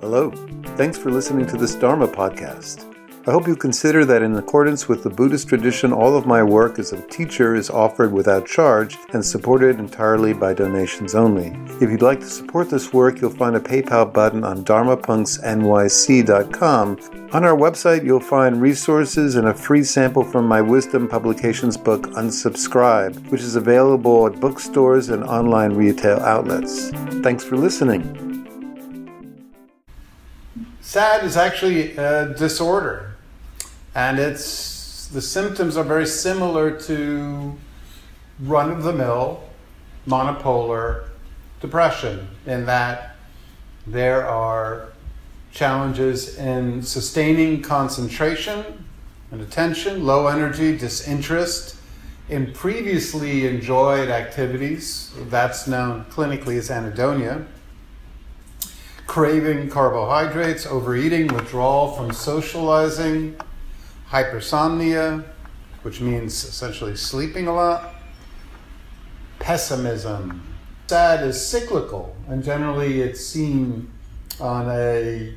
[0.00, 0.30] Hello.
[0.76, 2.84] Thanks for listening to this Dharma podcast.
[3.26, 6.78] I hope you consider that in accordance with the Buddhist tradition, all of my work
[6.78, 11.48] as a teacher is offered without charge and supported entirely by donations only.
[11.80, 17.30] If you'd like to support this work, you'll find a PayPal button on dharmapunxnyc.com.
[17.32, 22.02] On our website, you'll find resources and a free sample from my Wisdom Publications book,
[22.10, 26.90] Unsubscribe, which is available at bookstores and online retail outlets.
[27.22, 28.25] Thanks for listening.
[30.86, 33.16] SAD is actually a disorder
[33.96, 37.56] and it's the symptoms are very similar to
[38.38, 39.42] run of the mill
[40.06, 41.08] monopolar
[41.60, 43.16] depression in that
[43.84, 44.90] there are
[45.50, 48.84] challenges in sustaining concentration
[49.32, 51.74] and attention, low energy, disinterest
[52.28, 55.12] in previously enjoyed activities.
[55.22, 57.44] That's known clinically as anhedonia.
[59.06, 63.36] Craving carbohydrates, overeating, withdrawal from socializing,
[64.10, 65.24] hypersomnia,
[65.82, 67.94] which means essentially sleeping a lot,
[69.38, 70.42] pessimism.
[70.88, 73.90] SAD is cyclical, and generally it's seen
[74.40, 75.34] on a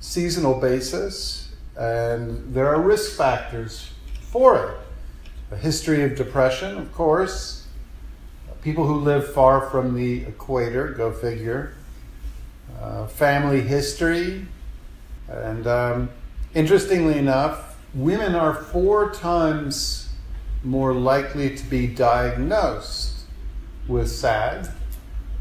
[0.00, 3.90] seasonal basis, and there are risk factors
[4.30, 5.54] for it.
[5.54, 7.66] A history of depression, of course,
[8.62, 11.74] people who live far from the equator, go figure,
[12.80, 14.46] uh, family history,
[15.28, 16.10] and um,
[16.54, 20.08] interestingly enough, women are four times
[20.64, 23.24] more likely to be diagnosed
[23.88, 24.68] with SAD,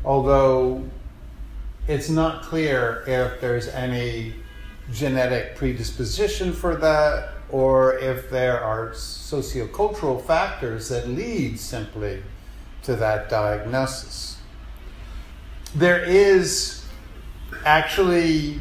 [0.03, 0.83] although
[1.87, 4.33] it's not clear if there's any
[4.91, 12.23] genetic predisposition for that or if there are sociocultural factors that lead simply
[12.83, 14.37] to that diagnosis.
[15.75, 16.80] There is
[17.65, 18.59] actually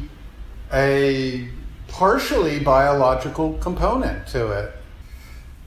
[0.73, 1.47] a
[1.87, 4.73] partially biological component to it.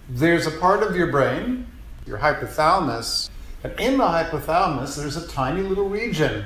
[0.08, 1.66] There's a part of your brain,
[2.06, 3.30] your hypothalamus,
[3.62, 6.44] and in the hypothalamus, there's a tiny little region.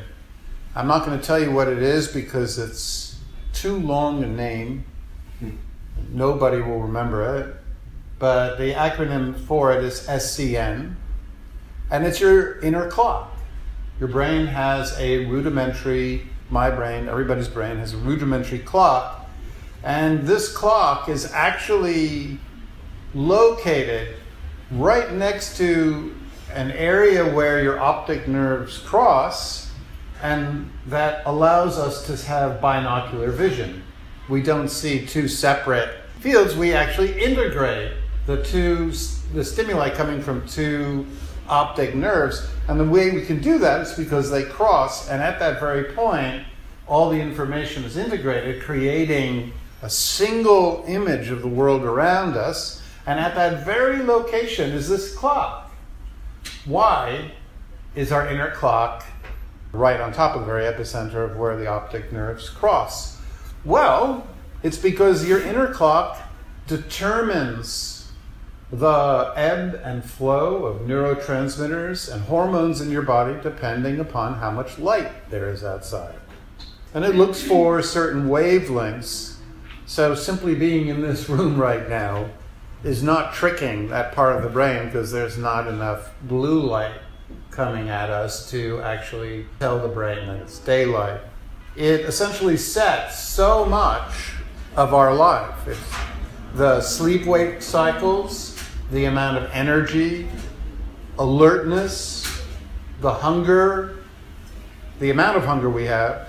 [0.75, 3.19] I'm not going to tell you what it is because it's
[3.53, 4.84] too long a name.
[6.11, 7.56] Nobody will remember it.
[8.19, 10.94] But the acronym for it is SCN,
[11.91, 13.37] and it's your inner clock.
[13.99, 19.28] Your brain has a rudimentary, my brain, everybody's brain has a rudimentary clock
[19.82, 22.38] and this clock is actually
[23.14, 24.16] located
[24.70, 26.14] right next to
[26.53, 29.70] an area where your optic nerves cross,
[30.22, 33.82] and that allows us to have binocular vision.
[34.28, 37.92] We don't see two separate fields, we actually integrate
[38.26, 38.92] the two
[39.32, 41.06] the stimuli coming from two
[41.48, 42.47] optic nerves.
[42.69, 45.84] And the way we can do that is because they cross, and at that very
[45.94, 46.44] point,
[46.86, 53.19] all the information is integrated, creating a single image of the world around us, and
[53.19, 55.72] at that very location is this clock.
[56.64, 57.32] Why
[57.94, 59.04] is our inner clock
[59.72, 63.19] right on top of the very epicenter of where the optic nerves cross?
[63.64, 64.26] Well,
[64.62, 66.20] it's because your inner clock
[66.66, 67.97] determines
[68.71, 74.79] the ebb and flow of neurotransmitters and hormones in your body depending upon how much
[74.79, 76.15] light there is outside.
[76.93, 79.37] And it looks for certain wavelengths
[79.89, 82.29] so simply being in this room right now
[82.84, 87.00] is not tricking that part of the brain because there's not enough blue light
[87.50, 91.21] coming at us to actually tell the brain that it's daylight.
[91.75, 94.33] It essentially sets so much
[94.77, 95.67] of our life.
[95.67, 95.81] It's
[96.55, 98.57] the sleep wake cycles,
[98.91, 100.28] the amount of energy,
[101.19, 102.26] alertness,
[103.00, 103.97] the hunger,
[105.00, 106.28] the amount of hunger we have,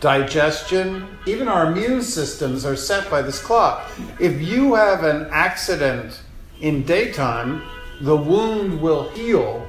[0.00, 3.90] digestion, even our immune systems are set by this clock.
[4.20, 6.22] If you have an accident
[6.60, 7.62] in daytime,
[8.00, 9.66] the wound will heal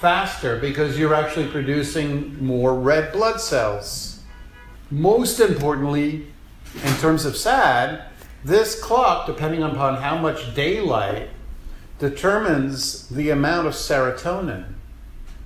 [0.00, 4.20] faster because you're actually producing more red blood cells.
[4.90, 6.26] Most importantly,
[6.82, 8.02] in terms of SAD,
[8.44, 11.28] this clock, depending upon how much daylight,
[11.98, 14.74] determines the amount of serotonin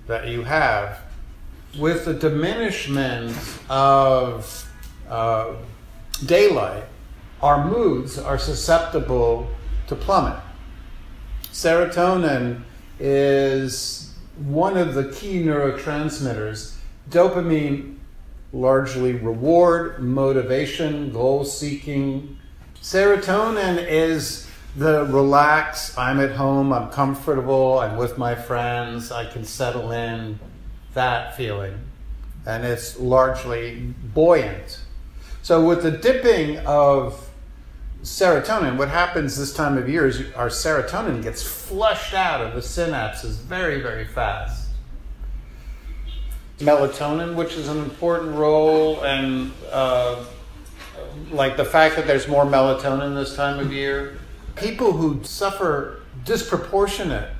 [0.06, 1.00] that you have
[1.79, 3.35] with the diminishment
[3.69, 4.71] of
[5.09, 5.55] uh,
[6.27, 6.85] daylight,
[7.41, 9.49] our moods are susceptible
[9.89, 10.39] to plummet.
[11.44, 12.62] Serotonin
[13.00, 16.77] is one of the key neurotransmitters.
[17.11, 17.97] Dopamine,
[18.53, 22.39] largely reward, motivation, goal seeking.
[22.82, 29.44] Serotonin is the relax, I'm at home, I'm comfortable, I'm with my friends, I can
[29.44, 30.40] settle in
[30.94, 31.79] that feeling.
[32.44, 34.81] and it's largely buoyant.
[35.43, 37.31] So, with the dipping of
[38.02, 42.61] serotonin, what happens this time of year is our serotonin gets flushed out of the
[42.61, 44.70] synapses very, very fast.
[46.58, 50.25] Melatonin, which is an important role, and uh,
[51.32, 54.19] like the fact that there's more melatonin this time of year.
[54.55, 57.31] People who suffer disproportionate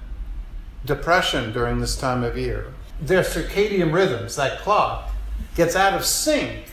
[0.84, 5.10] depression during this time of year, their circadian rhythms, that clock,
[5.54, 6.64] gets out of sync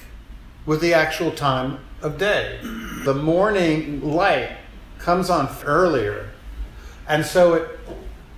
[0.65, 2.59] with the actual time of day.
[3.03, 4.57] The morning light
[4.99, 6.29] comes on earlier.
[7.07, 7.79] And so it,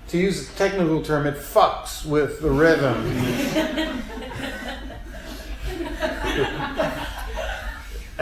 [0.08, 4.02] to use a technical term, it fucks with the rhythm.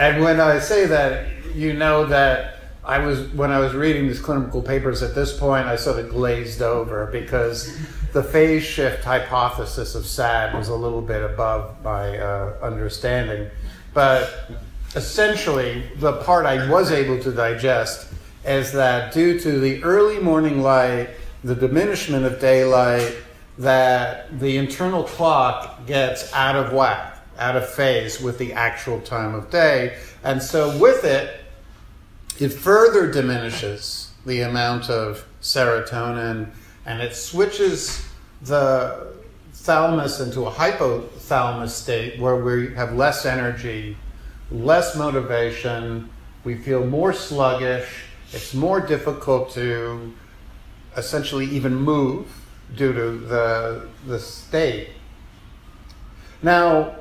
[0.01, 4.19] and when I say that, you know that I was when I was reading these
[4.19, 7.77] clinical papers at this point, I sort of glazed over because
[8.11, 13.51] the phase shift hypothesis of SAD was a little bit above my uh, understanding.
[13.93, 14.49] But
[14.95, 18.11] essentially, the part I was able to digest
[18.43, 21.09] is that due to the early morning light,
[21.43, 23.17] the diminishment of daylight,
[23.59, 29.33] that the internal clock gets out of whack, out of phase with the actual time
[29.33, 29.97] of day.
[30.23, 31.39] And so, with it,
[32.39, 36.51] it further diminishes the amount of serotonin
[36.85, 38.05] and it switches
[38.41, 39.13] the
[39.53, 43.95] thalamus into a hypothalamus state where we have less energy,
[44.49, 46.09] less motivation,
[46.43, 47.87] we feel more sluggish,
[48.33, 50.13] it's more difficult to
[50.97, 52.27] essentially even move
[52.75, 54.89] due to the, the state.
[56.41, 56.95] Now,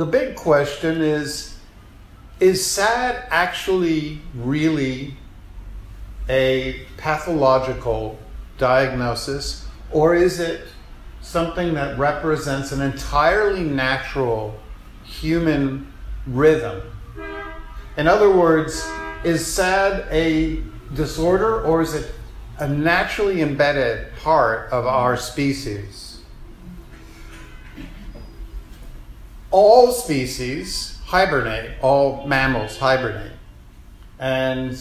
[0.00, 1.58] the big question is
[2.40, 5.14] is SAD actually really
[6.26, 8.18] a pathological
[8.56, 10.62] diagnosis, or is it
[11.20, 14.58] something that represents an entirely natural
[15.04, 15.92] human
[16.26, 16.80] rhythm?
[17.98, 18.82] In other words,
[19.22, 20.62] is SAD a
[20.94, 22.14] disorder, or is it
[22.56, 26.09] a naturally embedded part of our species?
[29.50, 33.32] All species hibernate, all mammals hibernate.
[34.18, 34.80] And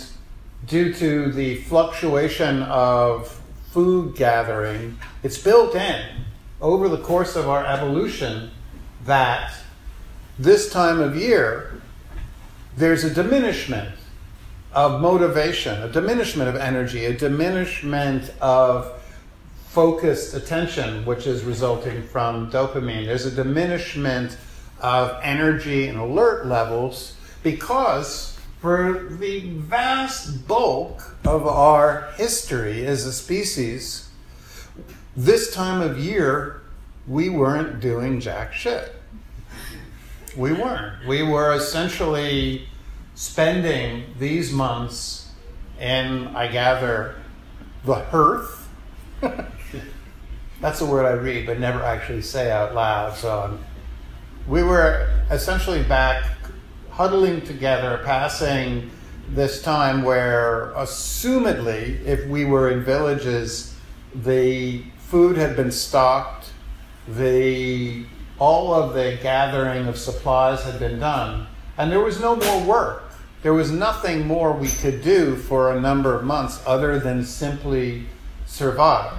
[0.68, 6.02] due to the fluctuation of food gathering, it's built in
[6.62, 8.52] over the course of our evolution
[9.06, 9.54] that
[10.38, 11.82] this time of year
[12.78, 13.96] there's a diminishment
[14.74, 19.02] of motivation, a diminishment of energy, a diminishment of
[19.68, 23.06] focused attention, which is resulting from dopamine.
[23.06, 24.38] There's a diminishment
[24.82, 33.14] of energy and alert levels because for the vast bulk of our history as a
[33.14, 34.10] species,
[35.16, 36.62] this time of year,
[37.08, 38.96] we weren't doing jack shit.
[40.36, 41.08] We weren't.
[41.08, 42.68] We were essentially
[43.16, 45.32] spending these months
[45.80, 47.16] in, I gather,
[47.84, 48.68] the hearth.
[50.62, 53.60] That's a word I read but never actually say out loud, so I'm
[54.50, 56.24] we were essentially back
[56.90, 58.90] huddling together, passing
[59.30, 63.76] this time where, assumedly, if we were in villages,
[64.16, 66.50] the food had been stocked,
[67.08, 68.06] the
[68.40, 71.46] all of the gathering of supplies had been done,
[71.78, 73.04] and there was no more work.
[73.44, 78.06] There was nothing more we could do for a number of months other than simply
[78.48, 79.14] survive.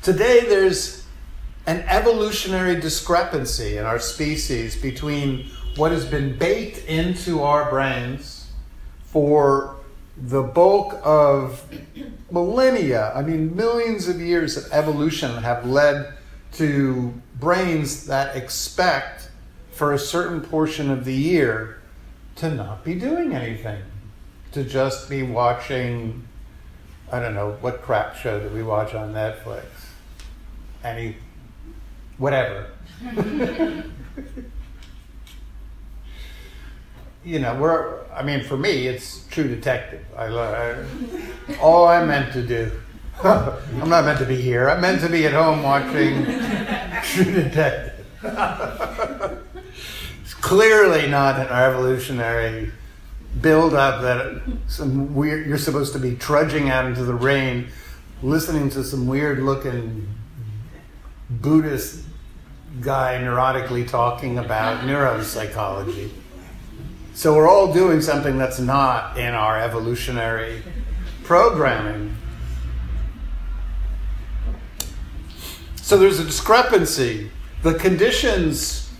[0.00, 1.01] Today, there's
[1.66, 8.50] an evolutionary discrepancy in our species between what has been baked into our brains
[9.04, 9.76] for
[10.16, 11.64] the bulk of
[12.30, 16.14] millennia, I mean, millions of years of evolution have led
[16.54, 19.30] to brains that expect
[19.70, 21.80] for a certain portion of the year
[22.36, 23.82] to not be doing anything,
[24.52, 26.26] to just be watching,
[27.10, 29.64] I don't know, what crap show did we watch on Netflix?
[30.84, 31.16] Any
[32.18, 32.66] whatever.
[37.24, 40.04] you know, we're, I mean, for me, it's True Detective.
[40.16, 40.76] I, I
[41.60, 42.70] all I'm meant to do.
[43.22, 44.68] I'm not meant to be here.
[44.68, 46.24] I'm meant to be at home watching
[47.04, 48.06] True Detective.
[50.22, 52.72] it's clearly not an evolutionary
[53.40, 57.68] build up that some weird, you're supposed to be trudging out into the rain,
[58.22, 60.06] listening to some weird looking
[61.42, 62.04] Buddhist
[62.80, 66.10] guy neurotically talking about neuropsychology.
[67.14, 70.62] So we're all doing something that's not in our evolutionary
[71.24, 72.16] programming.
[75.76, 77.30] So there's a discrepancy
[77.62, 78.90] the conditions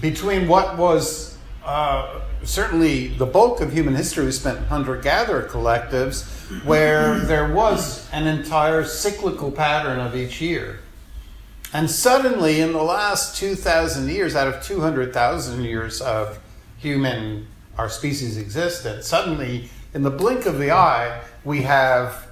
[0.00, 6.24] between what was uh, certainly the bulk of human history was spent hunter gatherer collectives,
[6.64, 10.80] where there was an entire cyclical pattern of each year.
[11.72, 16.38] And suddenly, in the last 2,000 years, out of 200,000 years of
[16.78, 17.46] human,
[17.76, 22.26] our species' existence, suddenly, in the blink of the eye, we have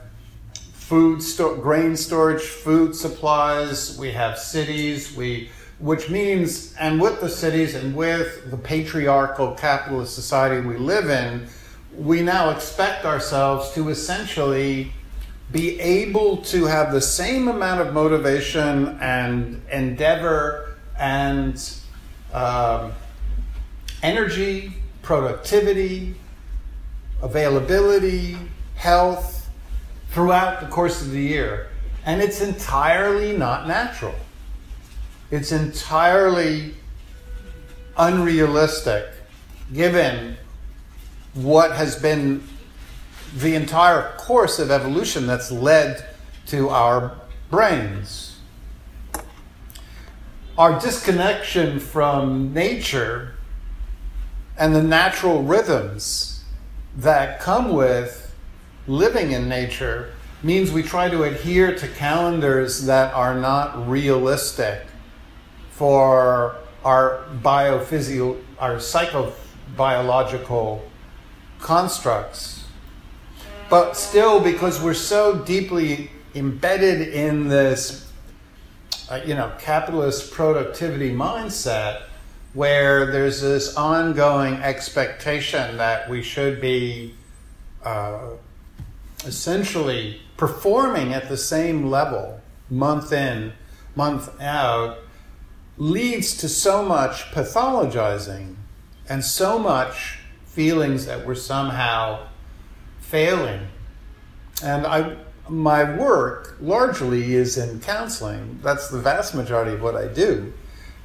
[0.72, 7.28] food, sto- grain storage, food supplies, we have cities, we which means, and with the
[7.28, 11.46] cities and with the patriarchal capitalist society we live in,
[11.94, 14.92] we now expect ourselves to essentially
[15.52, 21.72] be able to have the same amount of motivation and endeavor and
[22.32, 22.92] um,
[24.02, 26.14] energy, productivity,
[27.22, 28.36] availability,
[28.74, 29.48] health
[30.10, 31.68] throughout the course of the year.
[32.04, 34.14] And it's entirely not natural.
[35.30, 36.74] It's entirely
[37.96, 39.06] unrealistic
[39.72, 40.36] given
[41.34, 42.46] what has been
[43.36, 46.06] the entire course of evolution that's led
[46.46, 47.14] to our
[47.50, 48.38] brains.
[50.56, 53.34] Our disconnection from nature
[54.56, 56.44] and the natural rhythms
[56.96, 58.34] that come with
[58.86, 64.86] living in nature means we try to adhere to calendars that are not realistic
[65.70, 70.80] for our biophysio, our psychobiological
[71.58, 72.55] constructs.
[73.68, 78.10] But still, because we're so deeply embedded in this,
[79.10, 82.02] uh, you know, capitalist productivity mindset,
[82.54, 87.14] where there's this ongoing expectation that we should be
[87.82, 88.30] uh,
[89.24, 93.52] essentially performing at the same level month in,
[93.94, 94.98] month out,
[95.76, 98.54] leads to so much pathologizing
[99.08, 102.26] and so much feelings that we're somehow
[103.08, 103.60] failing.
[104.62, 105.16] And I,
[105.48, 108.58] my work largely is in counseling.
[108.62, 110.52] That's the vast majority of what I do.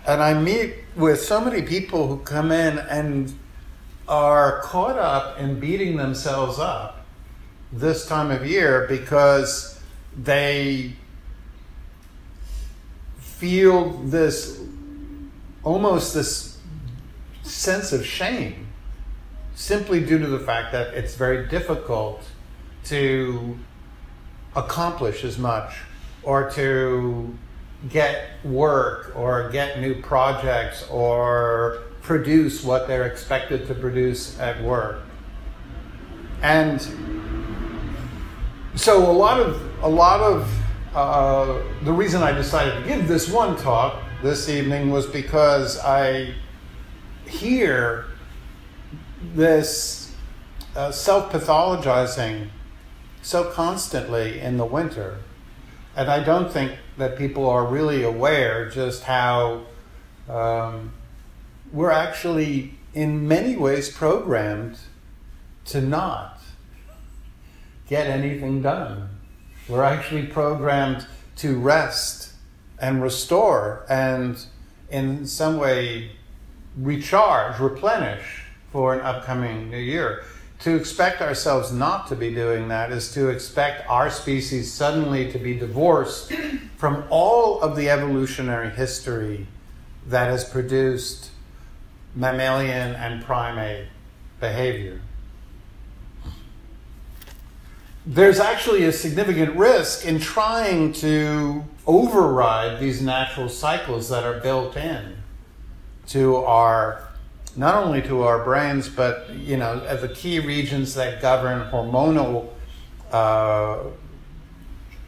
[0.07, 3.33] And I meet with so many people who come in and
[4.07, 7.05] are caught up in beating themselves up
[7.71, 9.79] this time of year because
[10.17, 10.93] they
[13.19, 14.59] feel this
[15.63, 16.59] almost this
[17.43, 18.70] sense of shame
[19.61, 22.23] simply due to the fact that it's very difficult
[22.83, 23.55] to
[24.55, 25.75] accomplish as much
[26.23, 27.37] or to
[27.87, 35.03] get work or get new projects or produce what they're expected to produce at work.
[36.41, 36.81] And
[38.73, 40.51] so a lot of a lot of
[40.95, 46.33] uh, the reason I decided to give this one talk this evening was because I
[47.27, 48.10] hear
[49.33, 50.13] this
[50.75, 52.49] uh, self pathologizing
[53.21, 55.19] so constantly in the winter.
[55.95, 59.65] And I don't think that people are really aware just how
[60.29, 60.93] um,
[61.71, 64.79] we're actually, in many ways, programmed
[65.65, 66.41] to not
[67.87, 69.09] get anything done.
[69.67, 71.05] We're actually programmed
[71.37, 72.33] to rest
[72.79, 74.43] and restore and,
[74.89, 76.11] in some way,
[76.77, 78.40] recharge, replenish
[78.71, 80.23] for an upcoming new year.
[80.59, 85.39] To expect ourselves not to be doing that is to expect our species suddenly to
[85.39, 86.31] be divorced
[86.77, 89.47] from all of the evolutionary history
[90.07, 91.31] that has produced
[92.15, 93.87] mammalian and primate
[94.39, 95.01] behavior
[98.05, 104.75] there's actually a significant risk in trying to override these natural cycles that are built
[104.75, 105.15] in
[106.07, 107.07] to our
[107.55, 112.49] not only to our brains but you know the key regions that govern hormonal
[113.11, 113.79] uh,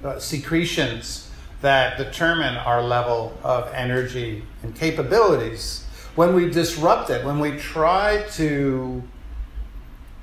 [0.03, 1.29] uh, secretions
[1.61, 5.85] that determine our level of energy and capabilities.
[6.15, 9.01] When we disrupt it when we try to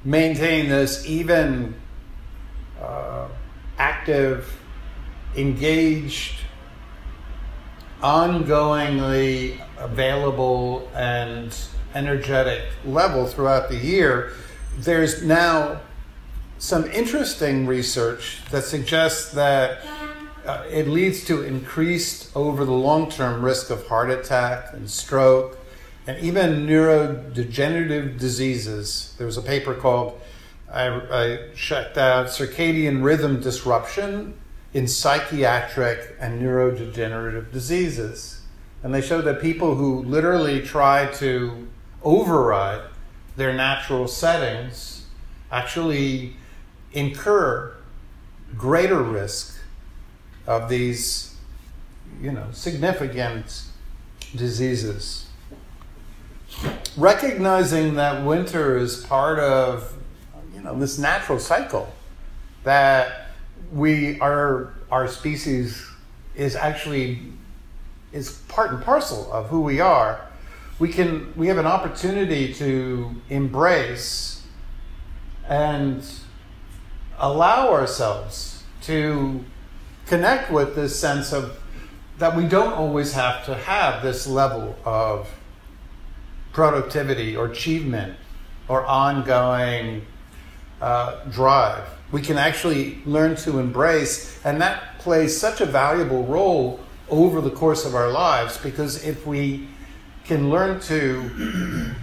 [0.05, 1.75] maintain this even
[2.81, 3.29] uh,
[3.79, 4.61] active,
[5.37, 6.37] engaged,
[8.03, 11.57] ongoingly available, and
[11.95, 14.33] energetic level throughout the year,
[14.79, 15.81] there's now
[16.59, 19.85] some interesting research that suggests that
[20.47, 25.59] uh, it leads to increased over the long term risk of heart attack and stroke
[26.07, 29.15] and even neurodegenerative diseases.
[29.19, 30.21] There was a paper called
[30.73, 34.35] I, I checked out circadian rhythm disruption
[34.73, 38.43] in psychiatric and neurodegenerative diseases.
[38.83, 41.69] And they showed that people who literally try to
[42.03, 42.83] override
[43.37, 45.07] their natural settings
[45.51, 46.37] actually
[46.93, 47.75] incur
[48.57, 49.59] greater risk
[50.47, 51.37] of these,
[52.21, 53.63] you know, significant
[54.35, 55.27] diseases.
[56.97, 59.95] Recognizing that winter is part of,
[60.55, 61.93] you know, this natural cycle
[62.65, 63.29] that
[63.73, 65.87] we our our species
[66.35, 67.21] is actually
[68.13, 70.21] is part and parcel of who we are.
[70.81, 74.43] We can we have an opportunity to embrace
[75.47, 76.03] and
[77.19, 79.45] allow ourselves to
[80.07, 81.61] connect with this sense of
[82.17, 85.29] that we don't always have to have this level of
[86.55, 88.17] productivity or achievement
[88.67, 90.07] or ongoing
[90.81, 91.85] uh, drive.
[92.11, 97.51] We can actually learn to embrace, and that plays such a valuable role over the
[97.51, 99.69] course of our lives because if we
[100.25, 101.95] can learn to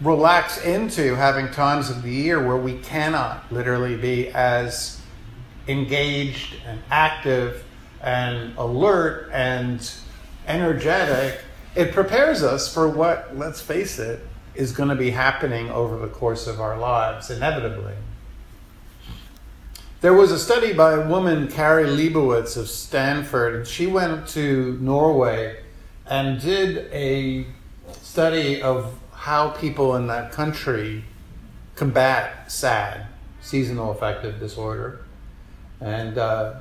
[0.00, 5.00] relax into having times of the year where we cannot literally be as
[5.68, 7.64] engaged and active
[8.02, 9.92] and alert and
[10.48, 11.40] energetic,
[11.74, 14.20] it prepares us for what, let's face it,
[14.54, 17.94] is going to be happening over the course of our lives, inevitably.
[20.00, 24.76] There was a study by a woman, Kari Leibowitz of Stanford, and she went to
[24.80, 25.62] Norway
[26.06, 27.46] and did a
[28.12, 31.02] study of how people in that country
[31.76, 33.06] combat SAD,
[33.40, 35.06] seasonal affective disorder.
[35.80, 36.56] And uh,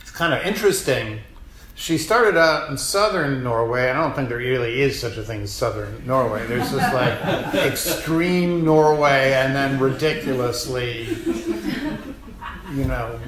[0.00, 1.20] it's kind of interesting.
[1.76, 3.88] She started out in southern Norway.
[3.88, 6.44] I don't think there really is such a thing as southern Norway.
[6.48, 11.04] There's just like extreme Norway and then ridiculously,
[12.74, 13.20] you know.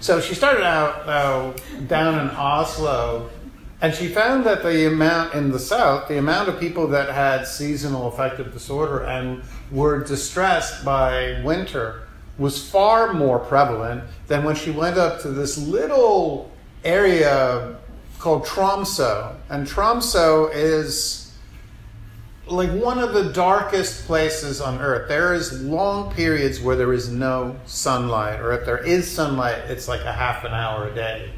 [0.00, 1.52] So she started out uh,
[1.86, 3.30] down in Oslo
[3.80, 7.46] and she found that the amount in the South, the amount of people that had
[7.46, 12.02] seasonal affective disorder and were distressed by winter
[12.38, 16.50] was far more prevalent than when she went up to this little
[16.84, 17.76] area
[18.18, 19.36] called Tromso.
[19.50, 21.34] And Tromso is
[22.46, 25.08] like one of the darkest places on earth.
[25.08, 29.88] There is long periods where there is no sunlight, or if there is sunlight, it's
[29.88, 31.30] like a half an hour a day.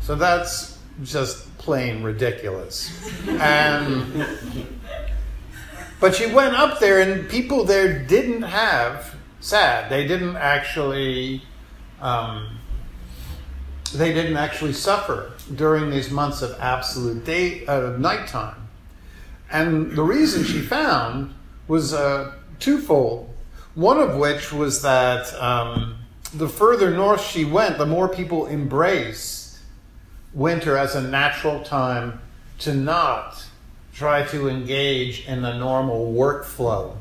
[0.00, 2.90] So that's just plain ridiculous.
[3.28, 4.26] And
[6.00, 9.90] but she went up there, and people there didn't have sad.
[9.90, 11.42] They didn't actually.
[12.00, 12.58] Um,
[13.94, 18.68] they didn't actually suffer during these months of absolute day uh, nighttime,
[19.50, 21.32] and the reason she found
[21.68, 23.32] was uh, twofold.
[23.74, 25.98] One of which was that um,
[26.34, 29.35] the further north she went, the more people embraced
[30.36, 32.20] winter as a natural time
[32.58, 33.42] to not
[33.94, 36.94] try to engage in the normal workflow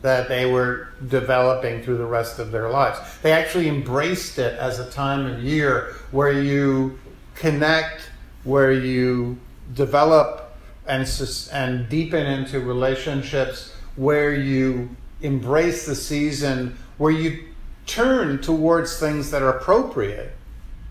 [0.00, 2.98] that they were developing through the rest of their lives.
[3.22, 6.98] They actually embraced it as a time of year where you
[7.34, 8.08] connect,
[8.44, 9.38] where you
[9.74, 11.06] develop and,
[11.52, 14.88] and deepen into relationships, where you
[15.20, 17.44] embrace the season, where you
[17.84, 20.35] turn towards things that are appropriate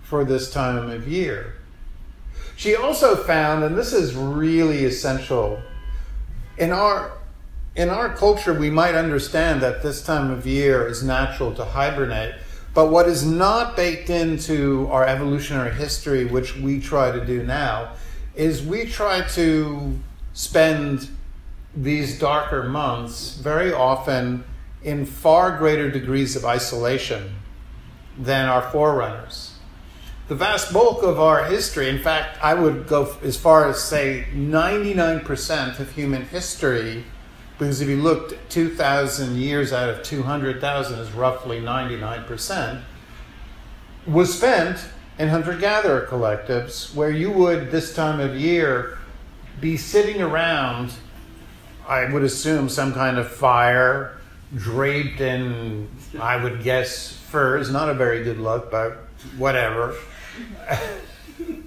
[0.06, 1.56] for this time of year.
[2.56, 5.62] She also found, and this is really essential,
[6.58, 7.12] in our
[7.76, 12.36] in our culture, we might understand that this time of year is natural to hibernate.
[12.74, 17.92] But what is not baked into our evolutionary history, which we try to do now,
[18.34, 20.00] is we try to
[20.34, 21.10] spend
[21.76, 24.46] these darker months very often
[24.82, 27.36] in far greater degrees of isolation
[28.18, 29.55] than our forerunners.
[30.28, 34.26] The vast bulk of our history, in fact, I would go as far as say
[34.34, 37.06] 99% of human history
[37.60, 42.82] because if you looked 2,000 years out of 200,000 is roughly 99%,
[44.08, 44.84] was spent
[45.20, 48.98] in hunter gatherer collectives where you would, this time of year,
[49.62, 50.92] be sitting around,
[51.88, 54.18] I would assume, some kind of fire,
[54.56, 55.88] draped in,
[56.20, 59.96] I would guess, fur is Not a very good look, but whatever.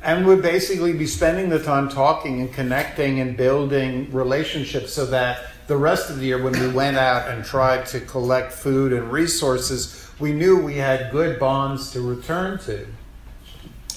[0.03, 5.47] and would basically be spending the time talking and connecting and building relationships so that
[5.67, 9.13] the rest of the year when we went out and tried to collect food and
[9.13, 12.87] resources, we knew we had good bonds to return to.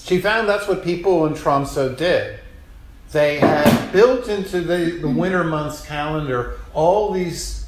[0.04, 2.40] She found that's what people in Tromso did.
[3.12, 7.61] They had built into the, the winter months calendar all these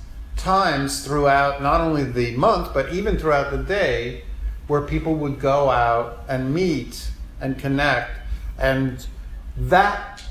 [0.43, 4.23] times throughout not only the month, but even throughout the day,
[4.67, 7.09] where people would go out and meet
[7.41, 8.11] and connect
[8.57, 9.05] and
[9.57, 10.23] that,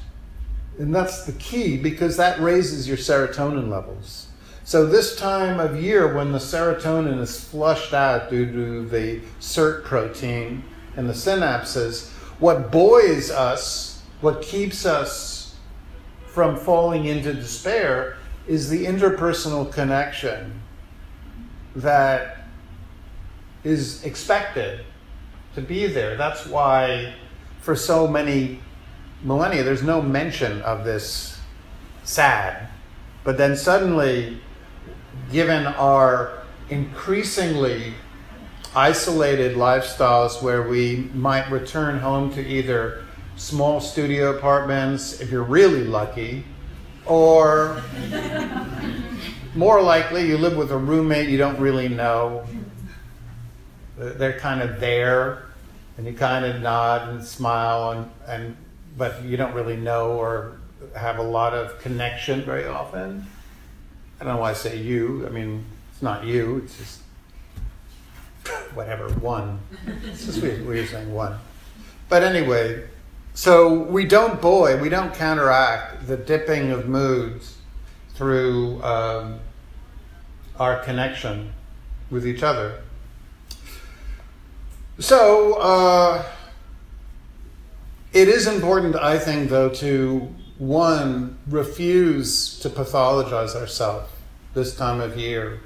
[0.78, 4.28] and that's the key because that raises your serotonin levels.
[4.64, 9.84] So, this time of year when the serotonin is flushed out due to the SERT
[9.84, 10.62] protein
[10.96, 15.56] and the synapses, what buoys us, what keeps us
[16.26, 20.60] from falling into despair, is the interpersonal connection
[21.76, 22.46] that
[23.64, 24.84] is expected
[25.54, 26.16] to be there.
[26.16, 27.14] That's why,
[27.60, 28.60] for so many
[29.22, 31.38] millennia, there's no mention of this
[32.04, 32.68] sad.
[33.24, 34.40] But then suddenly,
[35.30, 37.94] given our increasingly
[38.74, 43.04] isolated lifestyles where we might return home to either
[43.36, 46.44] small studio apartments, if you're really lucky,
[47.06, 47.82] or
[49.54, 52.44] more likely you live with a roommate you don't really know.
[53.96, 55.44] They're kind of there,
[55.96, 58.56] and you kind of nod and smile, and, and
[58.96, 60.58] but you don't really know or
[60.96, 63.26] have a lot of connection very often.
[64.20, 65.26] I don't know why I say you.
[65.26, 66.62] I mean, it's not you.
[66.64, 67.00] It's just
[68.74, 69.60] whatever one.
[70.04, 71.38] It's just weird, weird saying one.
[72.08, 72.84] But anyway,
[73.34, 77.56] so we don't buoy, we don't counteract the dipping of moods
[78.14, 79.40] through um,
[80.58, 81.52] our connection
[82.10, 82.82] with each other.
[84.98, 86.24] So uh,
[88.12, 94.10] it is important, I think, though, to one refuse to pathologize ourselves
[94.54, 95.60] this time of year.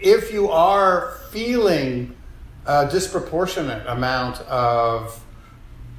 [0.00, 2.16] If you are feeling
[2.64, 5.22] a disproportionate amount of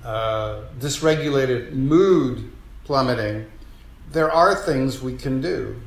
[0.03, 2.51] uh, dysregulated mood
[2.85, 3.45] plummeting,
[4.11, 5.79] there are things we can do.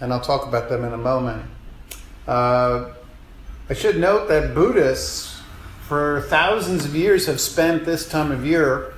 [0.00, 1.44] And I'll talk about them in a moment.
[2.26, 2.90] Uh,
[3.70, 5.40] I should note that Buddhists,
[5.88, 8.94] for thousands of years, have spent this time of year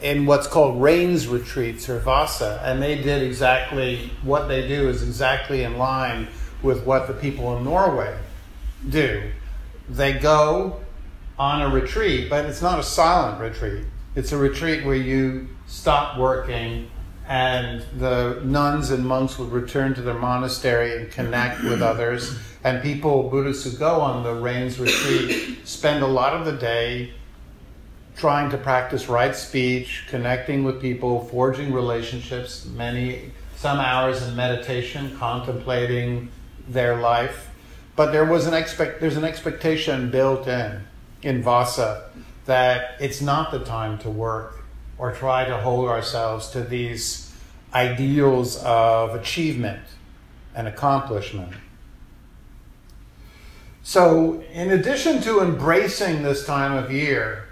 [0.00, 5.02] in what's called rains retreats or vassa, and they did exactly what they do is
[5.02, 6.28] exactly in line
[6.62, 8.16] with what the people in Norway
[8.88, 9.30] do.
[9.88, 10.80] They go
[11.38, 13.84] on a retreat, but it's not a silent retreat.
[14.14, 16.90] It's a retreat where you stop working
[17.28, 22.38] and the nuns and monks would return to their monastery and connect with others.
[22.62, 27.12] And people, Buddhists who go on the rains retreat, spend a lot of the day
[28.16, 35.16] trying to practice right speech, connecting with people, forging relationships, many some hours in meditation,
[35.18, 36.30] contemplating
[36.68, 37.50] their life.
[37.96, 40.82] But there was an expect there's an expectation built in
[41.22, 42.10] in Vassa
[42.46, 44.64] that it's not the time to work
[44.98, 47.34] or try to hold ourselves to these
[47.74, 49.82] ideals of achievement
[50.54, 51.52] and accomplishment.
[53.82, 57.44] So, in addition to embracing this time of year,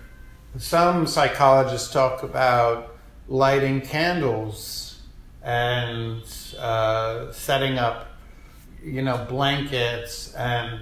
[0.57, 2.97] some psychologists talk about
[3.29, 5.01] lighting candles
[5.43, 6.23] and
[6.59, 8.09] uh, setting up,
[8.83, 10.81] you know, blankets and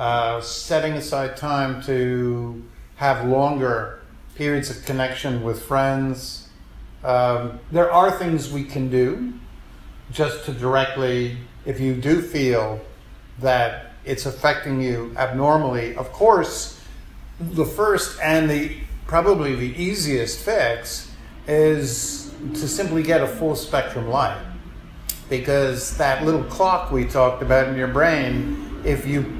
[0.00, 2.64] uh, setting aside time to
[2.96, 4.00] have longer
[4.34, 6.48] periods of connection with friends.
[7.04, 9.34] Um, there are things we can do
[10.10, 11.36] just to directly,
[11.66, 12.80] if you do feel
[13.40, 16.80] that it's affecting you abnormally, of course,
[17.38, 21.10] the first and the probably the easiest fix
[21.46, 24.40] is to simply get a full spectrum light.
[25.28, 29.39] Because that little clock we talked about in your brain, if you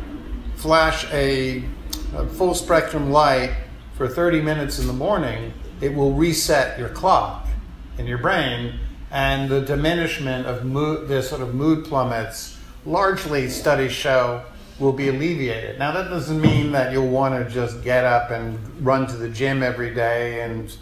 [0.60, 1.64] flash a,
[2.14, 3.54] a full spectrum light
[3.94, 7.46] for 30 minutes in the morning, it will reset your clock
[7.98, 8.78] in your brain,
[9.10, 14.44] and the diminishment of mood, the sort of mood plummets, largely studies show
[14.78, 15.78] will be alleviated.
[15.78, 19.28] Now, that doesn't mean that you'll want to just get up and run to the
[19.28, 20.74] gym every day and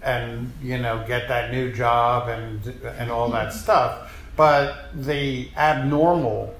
[0.00, 2.66] and you know get that new job and
[2.98, 4.12] and all that stuff.
[4.36, 6.54] But the abnormal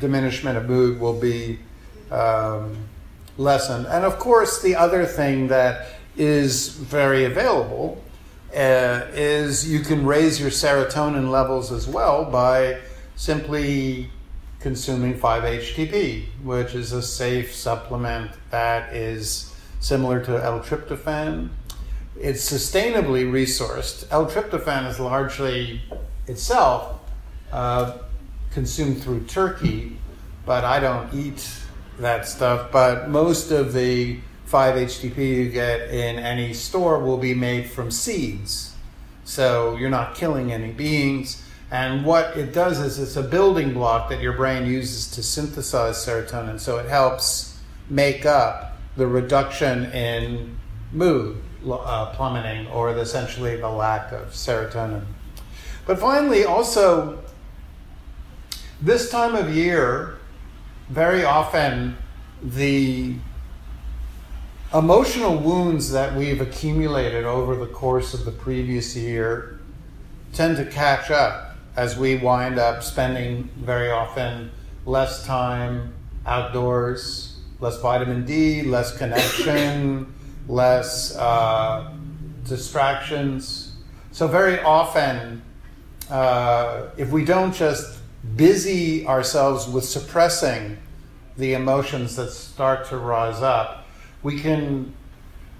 [0.00, 1.58] diminishment of mood will be
[2.10, 2.76] um,
[3.36, 3.86] lessened.
[3.86, 8.02] And of course, the other thing that is very available
[8.54, 12.78] uh, is you can raise your serotonin levels as well by
[13.16, 14.10] simply
[14.60, 21.50] consuming 5-HTP, which is a safe supplement that is similar to L-tryptophan.
[22.20, 24.06] It's sustainably resourced.
[24.10, 25.80] L-tryptophan is largely
[26.26, 27.00] itself
[27.52, 27.98] uh,
[28.58, 29.96] consumed through turkey,
[30.44, 31.48] but I don't eat
[31.98, 32.72] that stuff.
[32.72, 34.18] But most of the
[34.48, 38.74] 5-HTP you get in any store will be made from seeds.
[39.24, 44.08] So you're not killing any beings and what it does is it's a building block
[44.08, 46.58] that your brain uses to synthesize serotonin.
[46.58, 47.58] So it helps
[47.90, 50.56] make up the reduction in
[50.92, 51.42] mood.
[51.68, 55.04] uh, plummeting or essentially the lack of serotonin.
[55.86, 57.18] But finally, also,
[58.80, 60.18] this time of year,
[60.88, 61.96] very often
[62.42, 63.14] the
[64.72, 69.60] emotional wounds that we've accumulated over the course of the previous year
[70.32, 74.50] tend to catch up as we wind up spending very often
[74.84, 75.92] less time
[76.26, 80.12] outdoors, less vitamin D, less connection,
[80.48, 81.92] less uh,
[82.44, 83.72] distractions.
[84.12, 85.42] So, very often,
[86.10, 87.97] uh, if we don't just
[88.36, 90.78] busy ourselves with suppressing
[91.36, 93.86] the emotions that start to rise up,
[94.22, 94.92] we can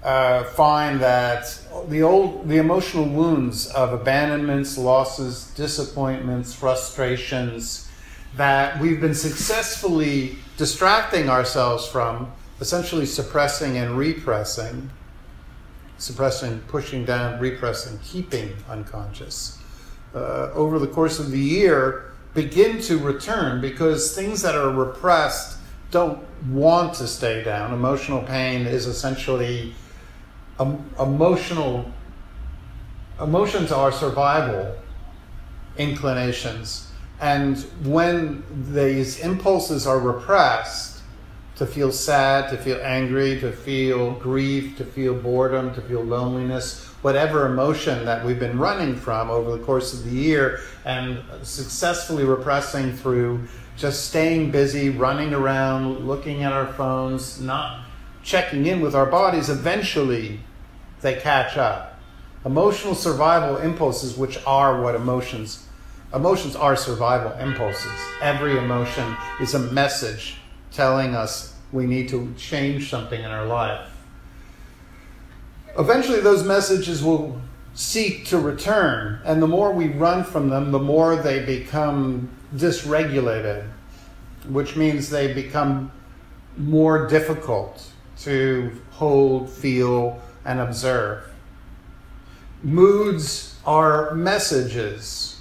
[0.03, 7.89] uh, find that the old the emotional wounds of abandonments, losses, disappointments, frustrations
[8.35, 14.89] that we've been successfully distracting ourselves from, essentially suppressing and repressing,
[15.97, 19.57] suppressing, pushing down, repressing, keeping unconscious.
[20.13, 25.57] Uh, over the course of the year, begin to return because things that are repressed
[25.91, 27.73] don't want to stay down.
[27.73, 29.73] Emotional pain is essentially
[30.59, 31.91] um, emotional.
[33.19, 34.75] Emotions are survival
[35.77, 40.99] inclinations, and when these impulses are repressed,
[41.59, 46.88] to feel sad, to feel angry, to feel grief, to feel boredom, to feel loneliness,
[47.01, 52.25] whatever emotion that we've been running from over the course of the year and successfully
[52.25, 57.85] repressing through just staying busy, running around, looking at our phones, not
[58.23, 60.41] checking in with our bodies, eventually
[61.01, 61.97] they catch up.
[62.45, 65.65] Emotional survival impulses, which are what emotions
[66.13, 67.91] emotions are survival impulses.
[68.21, 70.37] Every emotion is a message
[70.71, 73.88] telling us we need to change something in our life.
[75.77, 77.39] Eventually, those messages will
[77.73, 83.65] seek to return, and the more we run from them, the more they become dysregulated,
[84.49, 85.91] which means they become
[86.57, 91.31] more difficult to hold, feel, and observe.
[92.63, 95.39] Moods are messages.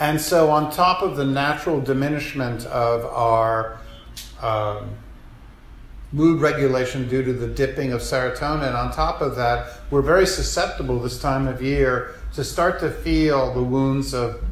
[0.00, 3.78] And so, on top of the natural diminishment of our
[4.40, 4.90] um,
[6.12, 10.98] mood regulation due to the dipping of serotonin, on top of that, we're very susceptible
[10.98, 14.42] this time of year to start to feel the wounds of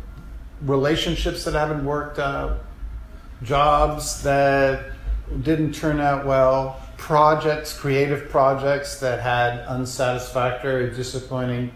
[0.63, 2.59] relationships that haven't worked out,
[3.43, 4.93] jobs that
[5.43, 11.71] didn't turn out well, projects, creative projects that had unsatisfactory, disappointing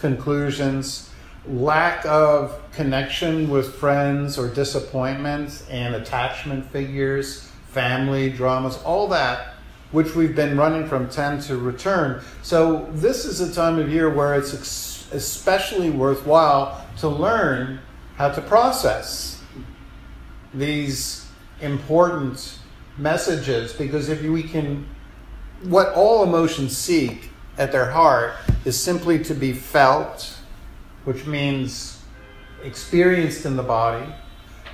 [0.00, 1.10] conclusions,
[1.46, 9.54] lack of connection with friends or disappointments and attachment figures, family dramas, all that
[9.92, 12.22] which we've been running from tend to return.
[12.42, 14.52] So this is a time of year where it's
[15.12, 17.80] especially worthwhile to learn
[18.16, 19.42] how to process
[20.54, 21.26] these
[21.60, 22.58] important
[22.98, 24.86] messages because if we can,
[25.62, 30.38] what all emotions seek at their heart is simply to be felt,
[31.04, 32.00] which means
[32.62, 34.06] experienced in the body,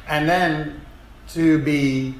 [0.08, 0.80] and then
[1.28, 2.14] to be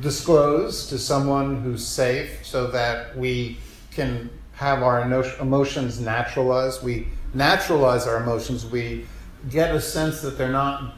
[0.00, 3.58] disclosed to someone who's safe so that we
[3.90, 5.02] can have our
[5.40, 6.82] emotions naturalized.
[6.82, 8.66] We naturalize our emotions.
[8.66, 9.06] We
[9.50, 10.94] get a sense that they're not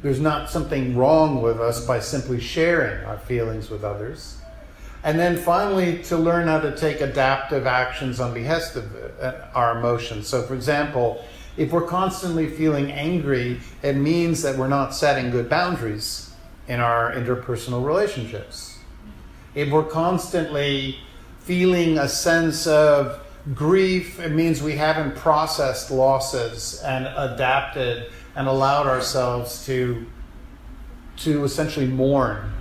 [0.00, 4.38] there's not something wrong with us by simply sharing our feelings with others.
[5.02, 9.78] And then finally, to learn how to take adaptive actions on behest of uh, our
[9.78, 10.28] emotions.
[10.28, 11.24] So, for example,
[11.56, 16.27] if we're constantly feeling angry, it means that we're not setting good boundaries
[16.68, 18.78] in our interpersonal relationships.
[19.54, 20.98] If we're constantly
[21.40, 28.86] feeling a sense of grief, it means we haven't processed losses and adapted and allowed
[28.86, 30.06] ourselves to
[31.16, 32.52] to essentially mourn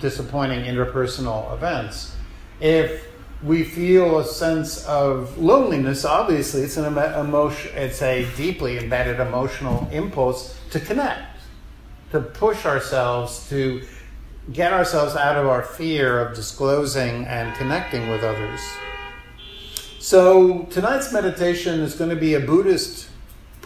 [0.00, 2.14] disappointing interpersonal events.
[2.60, 3.06] If
[3.42, 9.88] we feel a sense of loneliness, obviously it's an emotion it's a deeply embedded emotional
[9.92, 11.35] impulse to connect,
[12.12, 13.82] to push ourselves to
[14.52, 18.60] get ourselves out of our fear of disclosing and connecting with others.
[19.98, 23.08] So tonight's meditation is going to be a Buddhist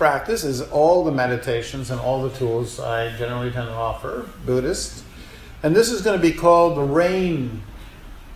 [0.00, 5.05] practice is all the meditations and all the tools I generally tend to offer, Buddhist.
[5.62, 7.62] And this is going to be called the rain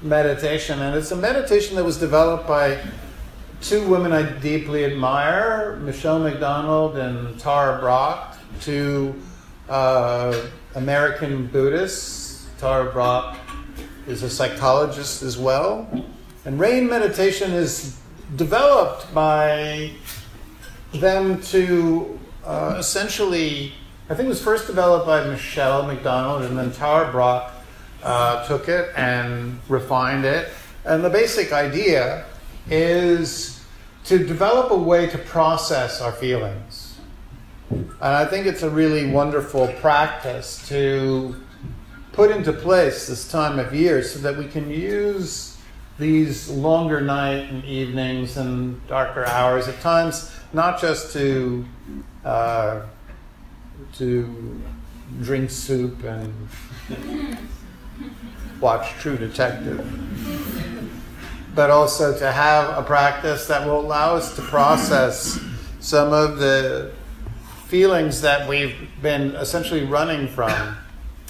[0.03, 0.81] meditation.
[0.81, 2.79] And it's a meditation that was developed by
[3.63, 9.15] two women I deeply admire Michele McDonald and Tara Brach, two
[9.69, 12.47] uh, American Buddhists.
[12.59, 13.37] Tara Brach
[14.07, 15.89] is a psychologist as well.
[16.45, 17.99] And rain meditation is
[18.37, 19.93] developed by
[20.93, 23.73] them to uh, essentially,
[24.11, 27.51] I think it was first developed by Michele McDonald, and then Tara Brach
[28.03, 30.51] uh, took it and refined it.
[30.85, 32.27] And the basic idea
[32.69, 33.65] is
[34.05, 36.84] to develop a way to process our feelings.
[38.01, 41.37] And I think it's a really wonderful practice to
[42.13, 45.57] put into place this time of year so that we can use
[45.99, 51.65] these longer night and evenings and darker hours at times, not just to
[52.25, 52.83] uh,
[53.95, 54.61] to
[55.23, 56.49] drink soup and
[58.61, 59.87] watch True Detective,
[61.55, 65.39] but also to have a practice that will allow us to process
[65.81, 66.93] some of the
[67.67, 70.77] feelings that we've been essentially running from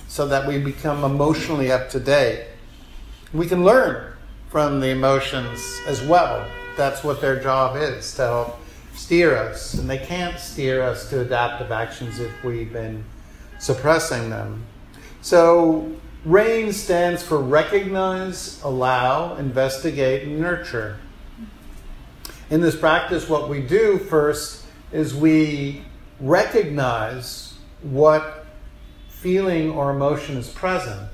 [0.08, 2.48] so that we become emotionally up to date.
[3.32, 4.12] We can learn
[4.48, 6.46] from the emotions as well.
[6.76, 8.58] That's what their job is to help
[8.94, 9.74] steer us.
[9.74, 13.04] And they can't steer us to adaptive actions if we've been
[13.58, 14.64] suppressing them.
[15.22, 15.90] So,
[16.24, 20.98] RAIN stands for recognize, allow, investigate, and nurture.
[22.50, 25.84] In this practice, what we do first is we
[26.20, 28.46] recognize what
[29.08, 31.08] feeling or emotion is present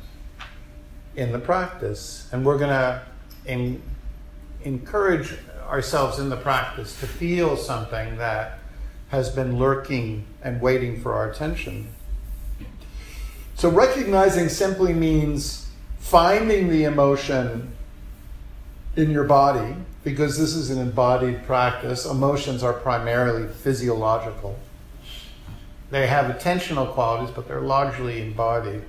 [1.17, 2.29] in the practice.
[2.33, 3.03] And we're going to
[3.47, 3.83] in,
[4.65, 5.35] encourage
[5.69, 8.59] ourselves in the practice to feel something that
[9.09, 11.89] has been lurking and waiting for our attention.
[13.55, 17.73] So, recognizing simply means finding the emotion
[18.97, 22.07] in your body, because this is an embodied practice.
[22.07, 24.59] Emotions are primarily physiological,
[25.91, 28.83] they have attentional qualities, but they're largely embodied.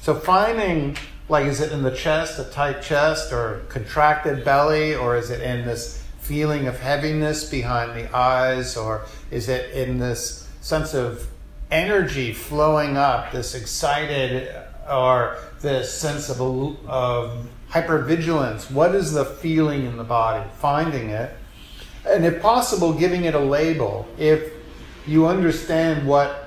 [0.00, 0.96] So, finding
[1.28, 5.40] like, is it in the chest, a tight chest, or contracted belly, or is it
[5.40, 11.26] in this feeling of heaviness behind the eyes, or is it in this sense of
[11.70, 14.54] energy flowing up, this excited,
[14.88, 16.40] or this sense of,
[16.88, 18.70] of hypervigilance?
[18.70, 20.48] What is the feeling in the body?
[20.58, 21.36] Finding it,
[22.06, 24.06] and if possible, giving it a label.
[24.16, 24.52] If
[25.08, 26.45] you understand what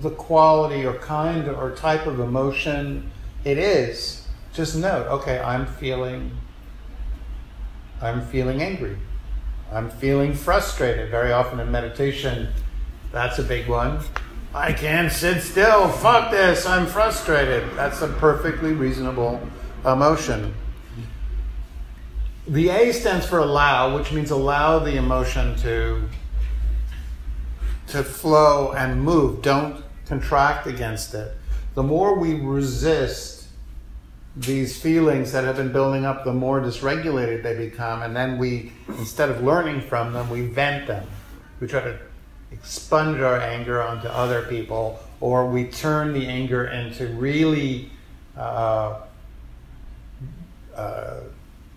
[0.00, 3.10] the quality or kind or type of emotion
[3.44, 6.36] it is, just note, okay, I'm feeling
[8.02, 8.96] I'm feeling angry.
[9.70, 11.10] I'm feeling frustrated.
[11.10, 12.48] Very often in meditation,
[13.12, 14.00] that's a big one.
[14.54, 15.88] I can't sit still.
[15.88, 16.66] Fuck this.
[16.66, 17.70] I'm frustrated.
[17.76, 19.40] That's a perfectly reasonable
[19.84, 20.54] emotion.
[22.48, 26.08] The A stands for allow, which means allow the emotion to
[27.90, 29.42] to flow and move.
[29.42, 31.36] Don't contract against it.
[31.74, 33.48] The more we resist
[34.36, 38.02] these feelings that have been building up, the more dysregulated they become.
[38.02, 41.06] And then we, instead of learning from them, we vent them.
[41.60, 41.98] We try to
[42.52, 47.90] expunge our anger onto other people, or we turn the anger into really
[48.36, 49.00] uh,
[50.74, 51.20] uh,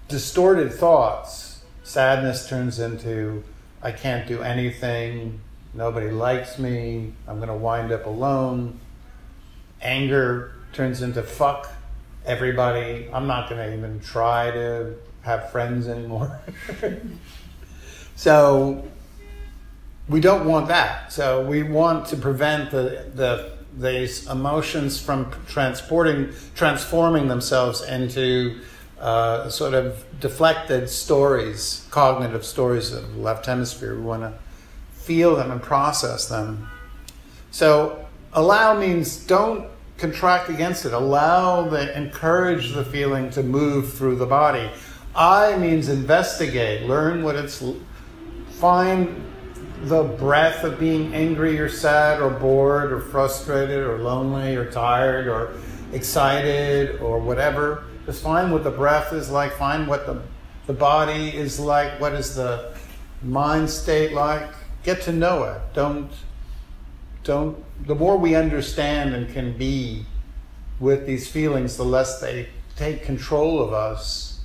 [0.07, 1.63] distorted thoughts.
[1.83, 3.43] Sadness turns into,
[3.81, 5.41] I can't do anything,
[5.73, 8.79] nobody likes me, I'm going to wind up alone.
[9.81, 11.71] Anger turns into fuck
[12.25, 13.09] everybody.
[13.11, 16.39] I'm not going to even try to have friends anymore.
[18.15, 18.87] so
[20.07, 21.11] we don't want that.
[21.11, 28.61] So we want to prevent the, the these emotions from transporting, transforming themselves into
[28.99, 33.95] uh, sort of deflected stories, cognitive stories of the left hemisphere.
[33.95, 34.33] We want to
[35.03, 36.69] feel them and process them.
[37.51, 40.93] So allow means don't contract against it.
[40.93, 44.69] Allow the encourage the feeling to move through the body.
[45.15, 47.63] I means investigate, learn what it's
[48.49, 49.23] find
[49.83, 55.27] the breath of being angry or sad or bored or frustrated or lonely or tired
[55.27, 55.53] or
[55.91, 57.83] excited or whatever.
[58.05, 60.21] Just find what the breath is like, find what the,
[60.67, 62.73] the body is like, what is the
[63.21, 64.49] mind state like.
[64.83, 65.61] Get to know it.
[65.73, 66.11] Don't
[67.23, 70.05] don't the more we understand and can be
[70.79, 74.41] with these feelings, the less they take control of us,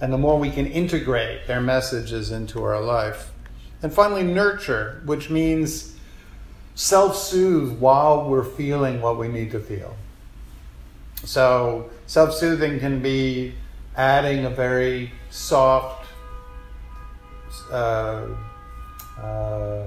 [0.00, 3.30] and the more we can integrate their messages into our life.
[3.82, 5.96] And finally, nurture, which means
[6.74, 9.96] self soothe while we're feeling what we need to feel.
[11.24, 13.54] So, self soothing can be
[13.96, 16.06] adding a very soft,
[17.70, 18.26] uh,
[19.20, 19.84] uh,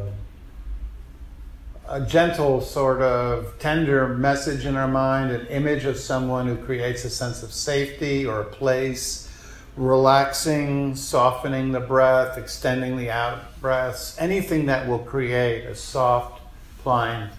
[1.87, 7.03] a gentle, sort of tender message in our mind, an image of someone who creates
[7.05, 9.29] a sense of safety or a place
[9.75, 16.41] relaxing, softening the breath, extending the out breaths, anything that will create a soft,
[16.83, 17.31] pliant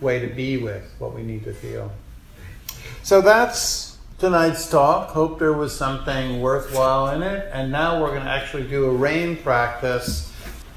[0.00, 1.90] way to be with what we need to feel.
[3.02, 5.10] So that's tonight's talk.
[5.10, 7.48] Hope there was something worthwhile in it.
[7.52, 10.32] And now we're going to actually do a rain practice.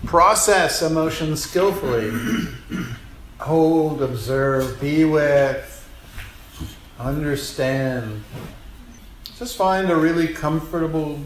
[0.05, 2.11] Process emotions skillfully.
[3.39, 5.89] Hold, observe, be with,
[6.99, 8.23] understand.
[9.37, 11.19] Just find a really comfortable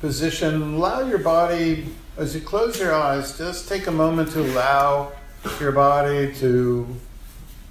[0.00, 0.74] position.
[0.74, 1.86] Allow your body,
[2.16, 5.12] as you close your eyes, just take a moment to allow
[5.58, 6.86] your body to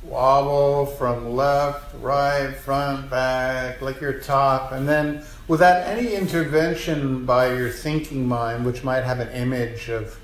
[0.10, 7.54] wobble from left, right, front, back, like your top, and then without any intervention by
[7.54, 10.20] your thinking mind, which might have an image of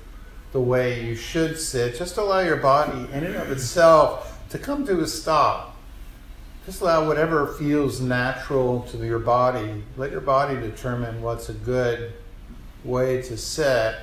[0.52, 4.86] the way you should sit, just allow your body in and of itself to come
[4.86, 5.76] to a stop.
[6.64, 9.84] Just allow whatever feels natural to your body.
[9.96, 12.12] Let your body determine what's a good
[12.82, 13.94] way to sit.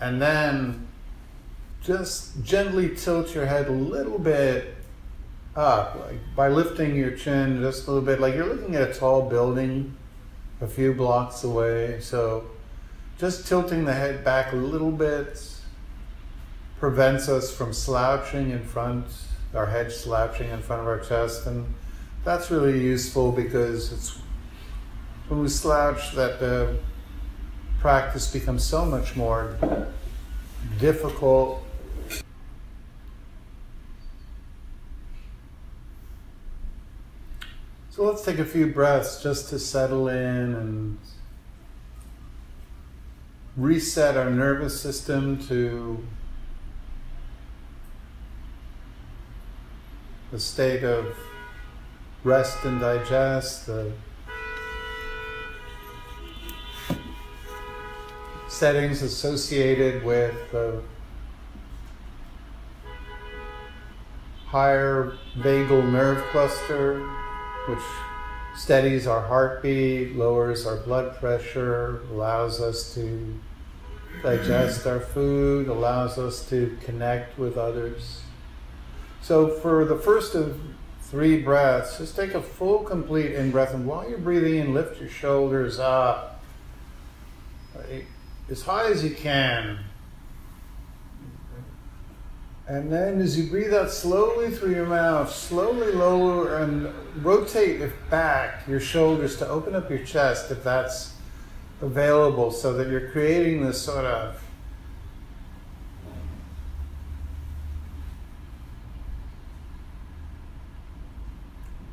[0.00, 0.86] And then
[1.82, 4.74] just gently tilt your head a little bit
[5.56, 8.94] up, like by lifting your chin just a little bit, like you're looking at a
[8.94, 9.96] tall building
[10.60, 12.00] a few blocks away.
[12.00, 12.44] So
[13.18, 15.44] just tilting the head back a little bit
[16.78, 19.06] prevents us from slouching in front,
[19.54, 21.46] our head slouching in front of our chest.
[21.46, 21.66] And
[22.24, 24.18] that's really useful because it's
[25.28, 26.76] when we slouch that the
[27.80, 29.56] practice becomes so much more
[30.78, 31.61] difficult
[37.92, 40.16] So let's take a few breaths just to settle in
[40.54, 40.98] and
[43.54, 46.02] reset our nervous system to
[50.30, 51.14] the state of
[52.24, 53.92] rest and digest, the
[58.48, 60.80] settings associated with the
[64.46, 67.06] higher vagal nerve cluster
[67.66, 67.82] which
[68.56, 73.40] steadies our heartbeat, lowers our blood pressure, allows us to
[74.22, 78.22] digest our food, allows us to connect with others.
[79.20, 80.60] So, for the first of
[81.02, 85.00] three breaths, just take a full, complete in breath, and while you're breathing in, lift
[85.00, 86.42] your shoulders up
[88.50, 89.78] as high as you can.
[92.68, 96.92] And then as you breathe out slowly through your mouth, slowly lower and
[97.24, 101.14] rotate it back your shoulders to open up your chest if that's
[101.80, 104.40] available so that you're creating this sort of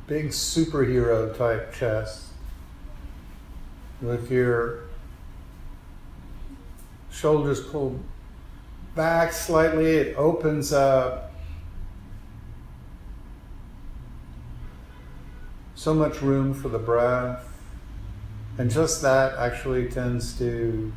[0.06, 2.26] big superhero type chest
[4.00, 4.84] with your
[7.10, 8.02] shoulders pulled
[9.00, 11.32] back slightly, it opens up.
[15.74, 17.46] So much room for the breath.
[18.58, 20.92] And just that actually tends to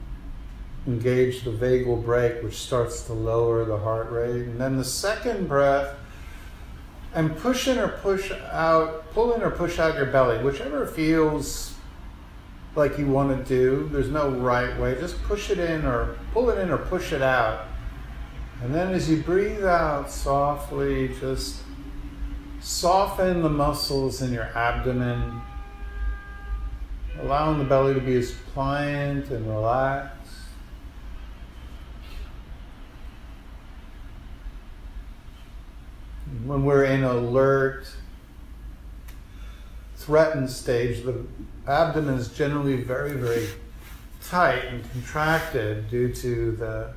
[0.86, 4.47] engage the vagal brake, which starts to lower the heart rate.
[4.47, 5.95] And then the second breath,
[7.14, 11.74] and push in or push out, pull in or push out your belly, whichever feels
[12.76, 13.88] like you want to do.
[13.93, 14.95] There's no right way.
[14.95, 17.68] Just push it in or pull it in or push it out.
[18.64, 21.64] And then as you breathe out softly, just
[22.61, 25.41] soften the muscles in your abdomen,
[27.20, 30.32] allowing the belly to be as pliant and relaxed.
[36.45, 37.86] When we're in alert,
[39.97, 41.26] threatened stage, the
[41.68, 43.45] abdomen is generally very, very
[44.24, 46.93] tight and contracted due to the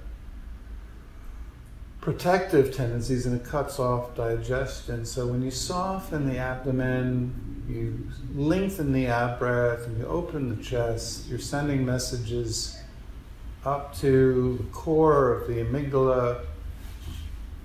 [2.07, 5.05] protective tendencies and it cuts off digestion.
[5.05, 10.63] So when you soften the abdomen, you lengthen the out breath, and you open the
[10.63, 12.79] chest, you're sending messages
[13.65, 16.47] up to the core of the amygdala,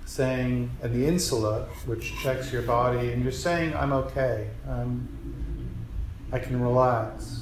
[0.08, 4.50] saying, and the insula, which checks your body, and you're saying, I'm okay.
[4.68, 5.08] I'm,
[6.32, 7.41] I can relax.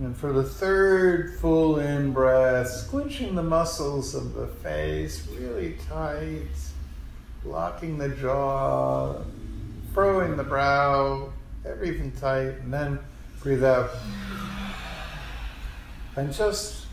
[0.00, 6.48] And for the third full in breath, squinching the muscles of the face really tight,
[7.44, 9.22] locking the jaw,
[9.92, 11.30] furrowing the brow,
[11.66, 12.98] everything tight, and then
[13.42, 13.90] breathe out.
[16.16, 16.86] And just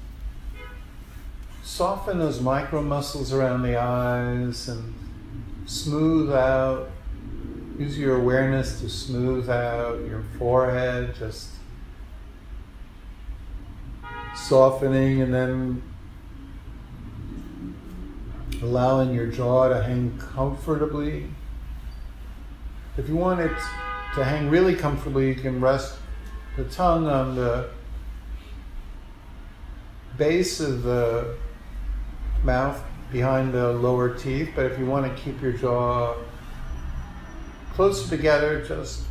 [1.64, 4.93] soften those micro muscles around the eyes and
[5.66, 6.89] smooth out.
[7.80, 11.51] Use your awareness to smooth out your forehead, just
[14.38, 15.81] softening and then
[18.61, 21.27] allowing your jaw to hang comfortably.
[22.97, 23.51] If you want it
[24.15, 25.97] to hang really comfortably, you can rest
[26.55, 27.69] the tongue on the
[30.17, 31.35] base of the
[32.43, 32.81] mouth
[33.11, 36.15] behind the lower teeth, but if you want to keep your jaw
[37.73, 39.03] closer together, just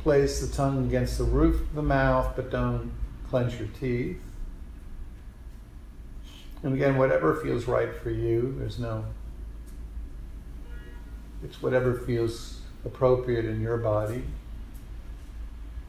[0.00, 2.90] place the tongue against the roof of the mouth, but don't
[3.32, 4.20] clench your teeth.
[6.62, 9.06] And again, whatever feels right for you, there's no,
[11.42, 14.22] it's whatever feels appropriate in your body.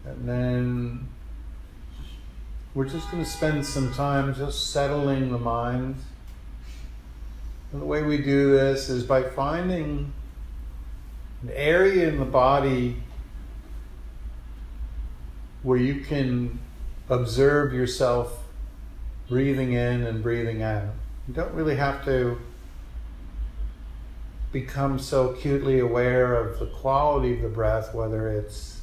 [0.06, 1.10] And then
[2.74, 5.98] we're just going to spend some time just settling the mind.
[7.74, 10.14] And the way we do this is by finding
[11.42, 13.04] an area in the body
[15.62, 16.62] where you can
[17.14, 18.40] observe yourself
[19.30, 20.90] breathing in and breathing out.
[21.28, 22.38] You don't really have to
[24.52, 28.82] become so acutely aware of the quality of the breath, whether it's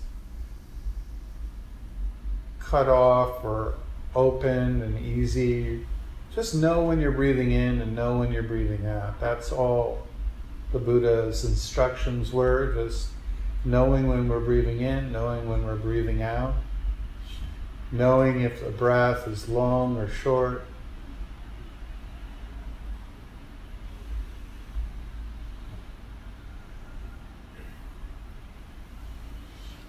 [2.59, 3.75] cut off or
[4.15, 5.87] open and easy.
[6.35, 9.21] Just know when you're breathing in and know when you're breathing out.
[9.21, 10.07] That's all
[10.73, 13.09] the Buddha's instructions were just
[13.65, 16.55] knowing when we're breathing in, knowing when we're breathing out,
[17.93, 20.65] knowing if the breath is long or short.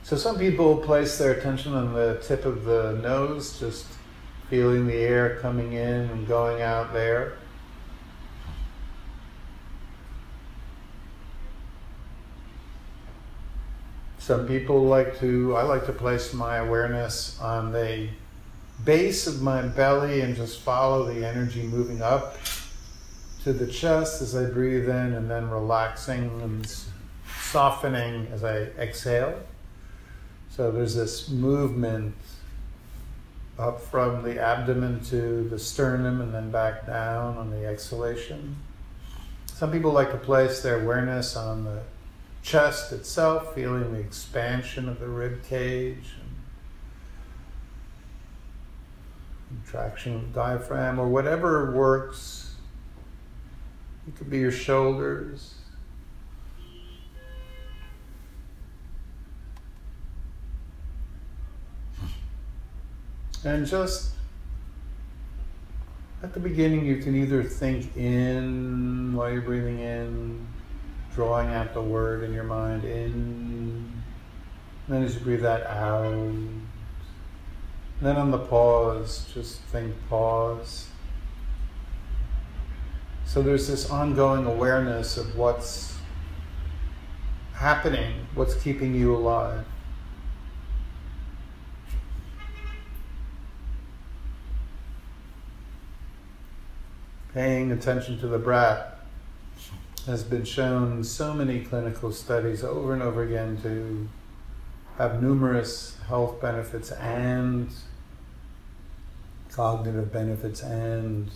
[0.03, 3.85] So some people place their attention on the tip of the nose, just
[4.49, 7.37] feeling the air coming in and going out there.
[14.31, 18.07] Some people like to, I like to place my awareness on the
[18.85, 22.37] base of my belly and just follow the energy moving up
[23.43, 26.65] to the chest as I breathe in and then relaxing and
[27.41, 29.37] softening as I exhale.
[30.49, 32.15] So there's this movement
[33.59, 38.55] up from the abdomen to the sternum and then back down on the exhalation.
[39.47, 41.81] Some people like to place their awareness on the
[42.41, 46.15] chest itself, feeling the expansion of the rib cage
[49.71, 52.55] contraction of the diaphragm, or whatever works.
[54.07, 55.55] It could be your shoulders.
[63.43, 64.11] And just
[66.21, 70.47] at the beginning, you can either think in while you're breathing in,
[71.13, 74.01] drawing out the word in your mind in.
[74.87, 76.13] Then as you breathe that out,
[78.01, 80.87] then on the pause, just think pause.
[83.25, 85.95] So there's this ongoing awareness of what's
[87.53, 89.65] happening, what's keeping you alive.
[97.33, 99.00] paying attention to the breath
[100.05, 104.07] has been shown so many clinical studies over and over again to
[104.97, 107.69] have numerous health benefits and
[109.51, 111.29] cognitive benefits and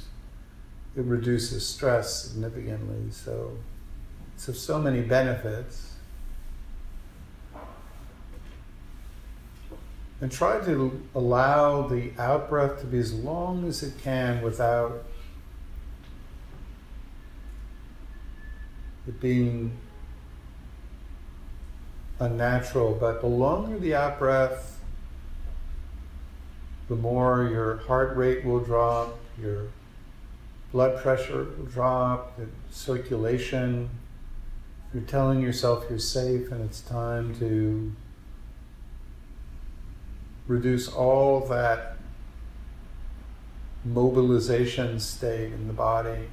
[0.95, 3.11] it reduces stress significantly.
[3.11, 3.57] So
[4.47, 5.93] of so many benefits.
[10.21, 15.03] And try to allow the out breath to be as long as it can without
[19.07, 19.77] it being
[22.19, 24.79] unnatural, but the longer the out breath,
[26.87, 29.67] the more your heart rate will drop, your
[30.71, 33.89] blood pressure will drop, the circulation.
[34.93, 37.91] You're telling yourself you're safe and it's time to
[40.47, 41.97] reduce all that
[43.83, 46.27] mobilization state in the body.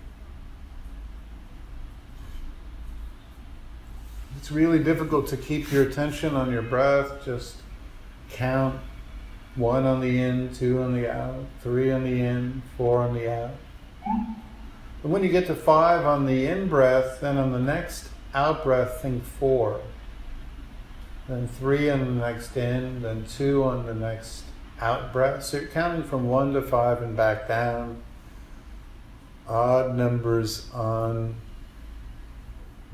[4.36, 7.24] It's really difficult to keep your attention on your breath.
[7.24, 7.56] Just
[8.30, 8.80] count
[9.54, 13.30] one on the in, two on the out, three on the in, four on the
[13.30, 13.50] out.
[14.06, 18.64] And when you get to five on the in breath, then on the next out
[18.64, 19.80] breath, think four.
[21.28, 24.44] Then three on the next in, then two on the next
[24.80, 25.44] out breath.
[25.44, 28.02] So you're counting from one to five and back down.
[29.48, 31.36] Odd numbers on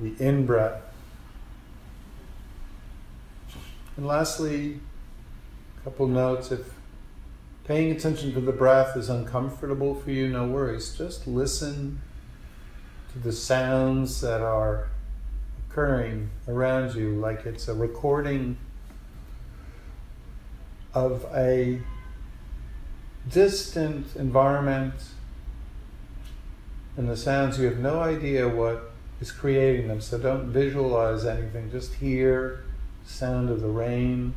[0.00, 0.82] the in breath.
[3.98, 4.78] And lastly,
[5.76, 6.72] a couple notes if
[7.64, 10.96] paying attention to the breath is uncomfortable for you, no worries.
[10.96, 12.00] Just listen
[13.12, 14.86] to the sounds that are
[15.68, 18.56] occurring around you, like it's a recording
[20.94, 21.80] of a
[23.28, 24.94] distant environment
[26.96, 30.00] and the sounds, you have no idea what is creating them.
[30.00, 32.62] So don't visualize anything, just hear
[33.08, 34.34] sound of the rain,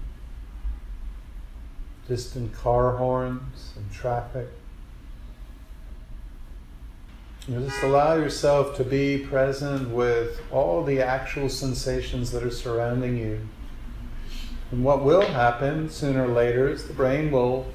[2.07, 4.47] distant car horns and traffic.
[7.47, 13.17] And just allow yourself to be present with all the actual sensations that are surrounding
[13.17, 13.47] you.
[14.72, 17.65] And what will happen sooner or later is the brain will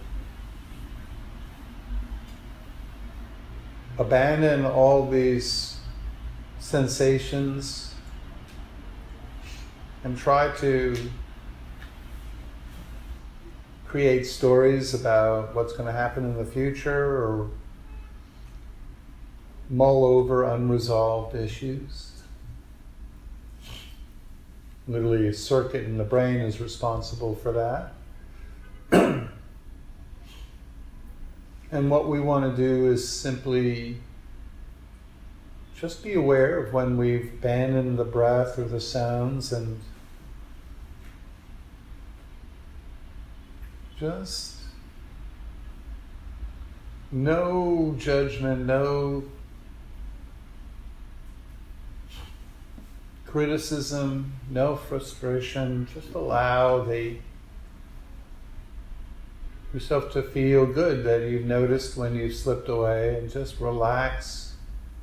[3.99, 5.77] abandon all these
[6.59, 7.86] sensations
[10.07, 10.97] and try to
[13.89, 17.51] create stories about what's going to happen in the future or
[19.69, 22.23] mull over unresolved issues.
[24.87, 27.93] Literally, a circuit in the brain is responsible for that.
[31.73, 33.97] and what we want to do is simply
[35.75, 39.81] just be aware of when we've abandoned the breath or the sounds and
[43.99, 44.57] just
[47.11, 49.25] no judgment, no
[53.27, 55.89] criticism, no frustration.
[55.93, 57.17] Just allow the
[59.73, 64.55] yourself to feel good that you've noticed when you've slipped away and just relax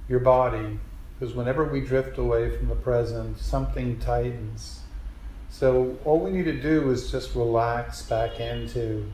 [0.09, 0.79] your body.
[1.19, 4.82] Because whenever we drift away from the present, something tightens.
[5.53, 9.05] So all we need to do is just relax back into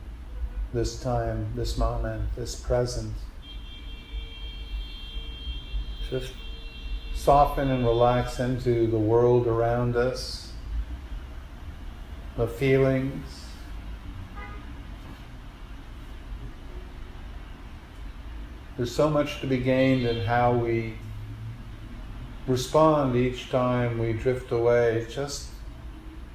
[0.72, 3.12] this time, this moment, this present.
[6.08, 6.32] Just
[7.14, 10.50] soften and relax into the world around us,
[12.38, 13.44] the feelings.
[18.78, 20.94] There's so much to be gained in how we
[22.46, 25.06] respond each time we drift away.
[25.10, 25.49] Just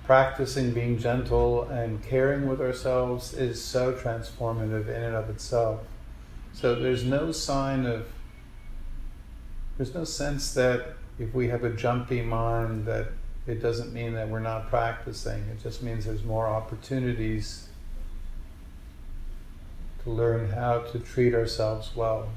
[0.05, 5.81] practicing being gentle and caring with ourselves is so transformative in and of itself.
[6.53, 8.07] So there's no sign of
[9.77, 13.07] there's no sense that if we have a jumpy mind that
[13.47, 15.41] it doesn't mean that we're not practicing.
[15.49, 17.67] It just means there's more opportunities
[20.03, 22.29] to learn how to treat ourselves well.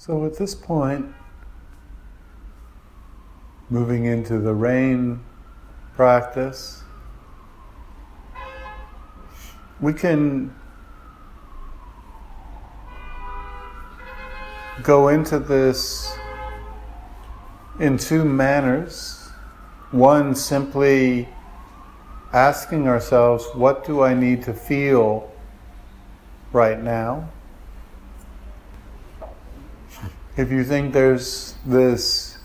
[0.00, 1.04] So at this point,
[3.68, 5.20] moving into the rain
[5.94, 6.82] practice,
[9.78, 10.54] we can
[14.82, 16.10] go into this
[17.78, 19.28] in two manners.
[19.90, 21.28] One, simply
[22.32, 25.30] asking ourselves, what do I need to feel
[26.54, 27.28] right now?
[30.36, 32.38] If you think there's this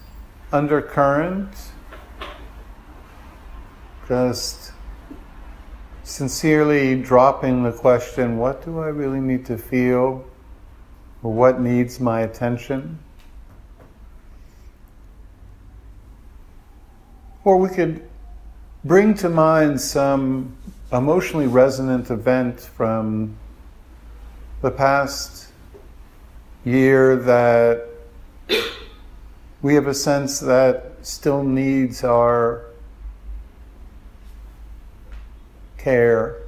[0.52, 1.50] undercurrent,
[4.08, 4.72] just
[6.04, 10.26] sincerely dropping the question, what do I really need to feel?
[11.22, 12.98] Or what needs my attention?
[17.44, 18.08] Or we could
[18.84, 20.58] bring to mind some
[20.92, 23.38] emotionally resonant event from
[24.64, 25.45] the past
[26.66, 27.88] year that
[29.62, 32.66] we have a sense that still needs our
[35.78, 36.42] care.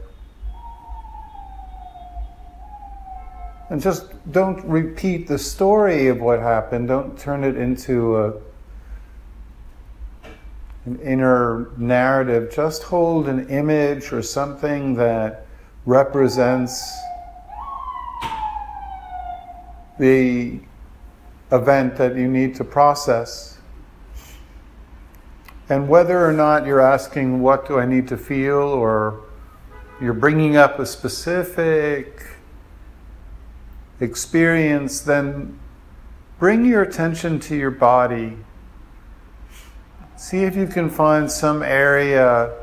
[3.70, 6.88] And just don't repeat the story of what happened.
[6.88, 8.34] Don't turn it into a,
[10.86, 12.52] an inner narrative.
[12.52, 15.46] Just hold an image or something that
[15.86, 16.98] represents
[20.00, 20.60] the
[21.52, 23.58] event that you need to process.
[25.70, 29.24] And whether or not you're asking, what do I need to feel, or
[30.00, 32.26] you're bringing up a specific
[34.00, 35.60] experience, then
[36.40, 38.38] bring your attention to your body.
[40.16, 42.54] See if you can find some area,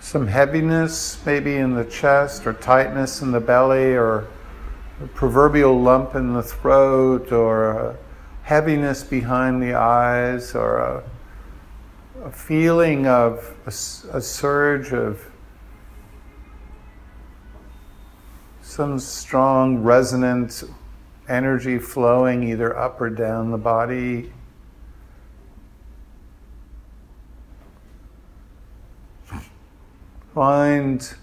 [0.00, 4.26] some heaviness maybe in the chest, or tightness in the belly, or
[5.02, 7.96] a proverbial lump in the throat, or a
[8.42, 11.04] heaviness behind the eyes, or a,
[12.24, 15.24] a feeling of a, a surge of
[18.62, 20.64] some strong resonant
[21.28, 24.32] energy flowing either up or down the body.
[30.34, 31.14] Find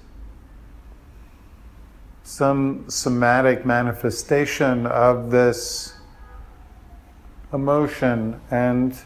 [2.36, 5.94] some somatic manifestation of this
[7.54, 9.00] emotion and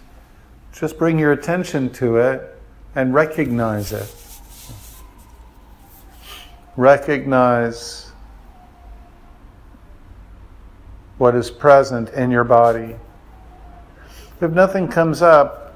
[0.71, 2.59] just bring your attention to it
[2.95, 4.11] and recognize it.
[6.75, 8.11] Recognize
[11.19, 12.95] what is present in your body.
[14.41, 15.75] If nothing comes up,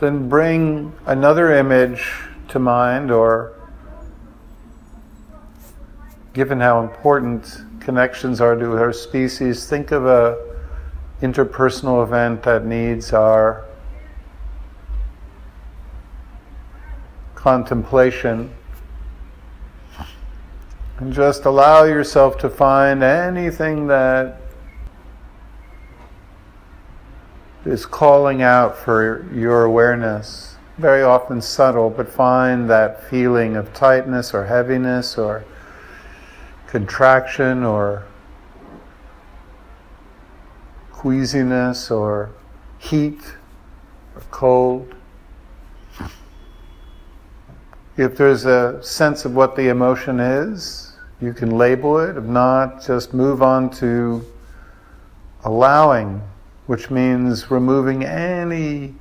[0.00, 2.12] then bring another image
[2.48, 3.57] to mind or
[6.38, 10.38] given how important connections are to our species, think of a
[11.20, 13.64] interpersonal event that needs our
[17.34, 18.54] contemplation.
[20.98, 24.40] And just allow yourself to find anything that
[27.64, 30.54] is calling out for your awareness.
[30.76, 35.44] Very often subtle, but find that feeling of tightness or heaviness or
[36.68, 38.06] contraction or
[40.92, 42.30] queasiness or
[42.78, 43.20] heat
[44.14, 44.94] or cold.
[47.96, 52.16] If there's a sense of what the emotion is, you can label it.
[52.16, 54.24] If not, just move on to
[55.44, 56.22] allowing,
[56.66, 58.94] which means removing any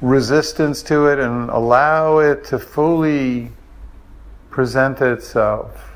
[0.00, 3.50] resistance to it and allow it to fully
[4.56, 5.92] present itself.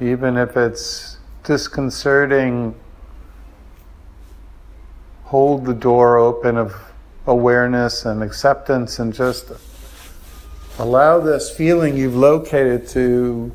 [0.00, 2.74] Even if it's disconcerting,
[5.24, 6.74] hold the door open of
[7.26, 9.52] awareness and acceptance and just
[10.78, 13.52] allow this feeling you've located to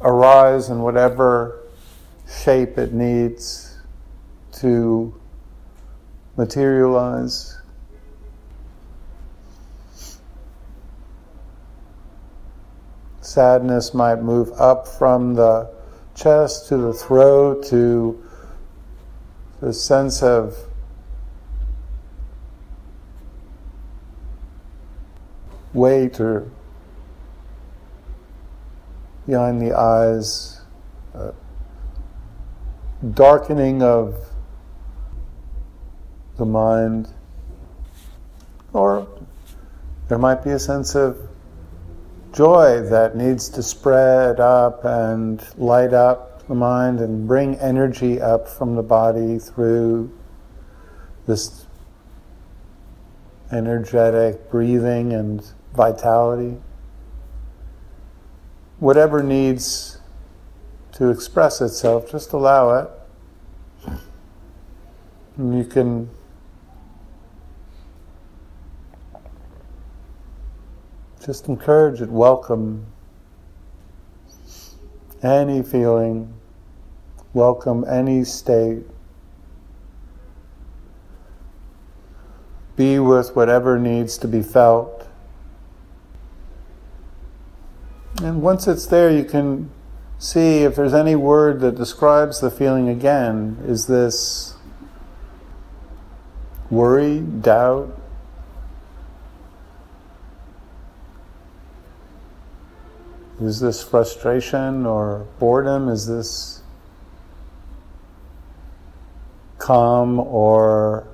[0.00, 1.62] arise in whatever
[2.26, 3.76] shape it needs
[4.52, 5.14] to
[6.38, 7.57] materialize.
[13.38, 15.70] Sadness might move up from the
[16.16, 18.20] chest to the throat to
[19.60, 20.56] the sense of
[25.72, 26.50] weight or
[29.24, 30.60] behind the eyes,
[31.14, 31.30] uh,
[33.14, 34.16] darkening of
[36.38, 37.08] the mind,
[38.72, 39.06] or
[40.08, 41.27] there might be a sense of
[42.38, 48.46] joy that needs to spread up and light up the mind and bring energy up
[48.46, 50.08] from the body through
[51.26, 51.66] this
[53.50, 56.56] energetic breathing and vitality.
[58.78, 59.98] Whatever needs
[60.92, 63.98] to express itself, just allow it.
[65.36, 66.08] And you can
[71.28, 72.86] just encourage it, welcome
[75.22, 76.32] any feeling,
[77.34, 78.82] welcome any state.
[82.76, 85.06] Be with whatever needs to be felt.
[88.22, 89.70] And once it's there, you can
[90.18, 93.58] see if there's any word that describes the feeling again.
[93.66, 94.54] Is this
[96.70, 98.00] worry, doubt?
[103.40, 105.88] Is this frustration or boredom?
[105.88, 106.62] Is this
[109.58, 111.06] calm or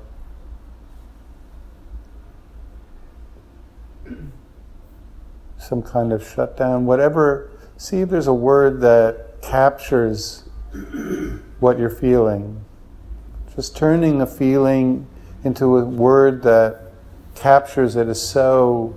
[5.58, 6.86] some kind of shutdown?
[6.86, 10.44] Whatever, see if there's a word that captures
[11.60, 12.64] what you're feeling.
[13.54, 15.06] Just turning a feeling
[15.44, 16.90] into a word that
[17.34, 18.94] captures it is so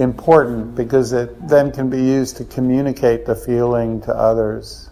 [0.00, 4.90] important because it then can be used to communicate the feeling to others.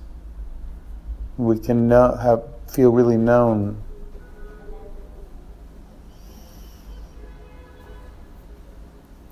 [1.37, 3.83] We can know, have, feel really known.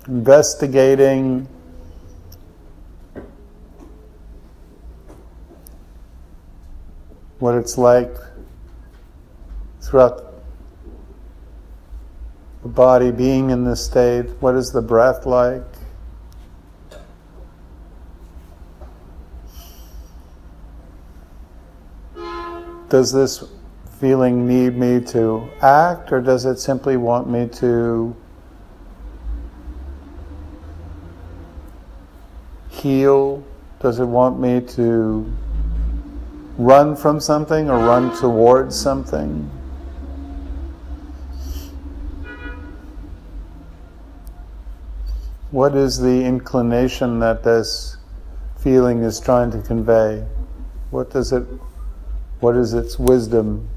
[0.07, 1.47] Investigating
[7.39, 8.15] what it's like
[9.81, 10.32] throughout
[12.63, 14.23] the body being in this state.
[14.39, 15.61] What is the breath like?
[22.89, 23.43] Does this
[23.99, 28.15] feeling need me to act, or does it simply want me to
[32.69, 33.43] heal?
[33.79, 35.33] Does it want me to
[36.57, 39.49] run from something or run towards something?
[45.53, 47.97] What is the inclination that this
[48.57, 50.25] feeling is trying to convey?
[50.89, 51.43] What does it
[52.39, 53.69] what is its wisdom?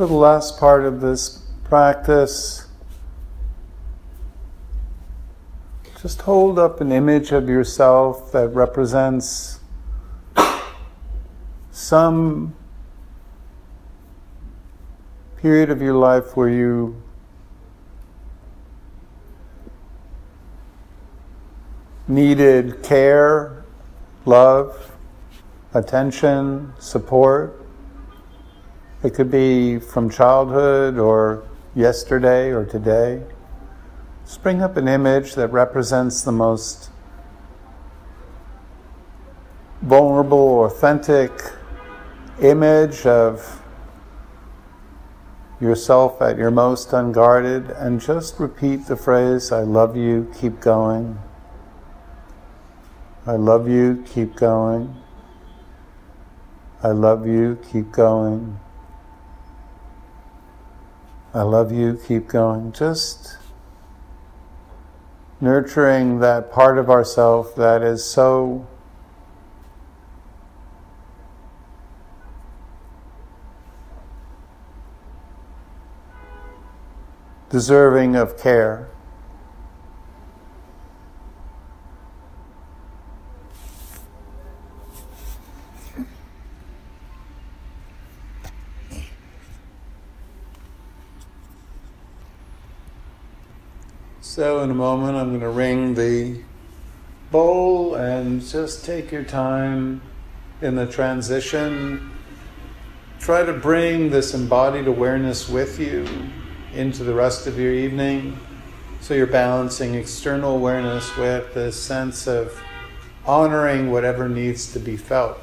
[0.00, 2.66] For the last part of this practice,
[6.00, 9.60] just hold up an image of yourself that represents
[11.70, 12.56] some
[15.36, 17.02] period of your life where you
[22.08, 23.66] needed care,
[24.24, 24.96] love,
[25.74, 27.59] attention, support.
[29.02, 33.22] It could be from childhood or yesterday or today.
[34.26, 36.90] Just bring up an image that represents the most
[39.80, 41.32] vulnerable, authentic
[42.42, 43.62] image of
[45.60, 51.18] yourself at your most unguarded and just repeat the phrase, I love you, keep going.
[53.26, 54.96] I love you, keep going.
[56.82, 58.58] I love you, keep going.
[61.32, 62.72] I love you, keep going.
[62.72, 63.38] Just
[65.40, 68.66] nurturing that part of ourself that is so
[77.48, 78.89] deserving of care.
[94.32, 96.40] So, in a moment, I'm going to ring the
[97.32, 100.00] bowl and just take your time
[100.62, 102.12] in the transition.
[103.18, 106.06] Try to bring this embodied awareness with you
[106.72, 108.38] into the rest of your evening.
[109.00, 112.56] So, you're balancing external awareness with this sense of
[113.26, 115.40] honoring whatever needs to be felt.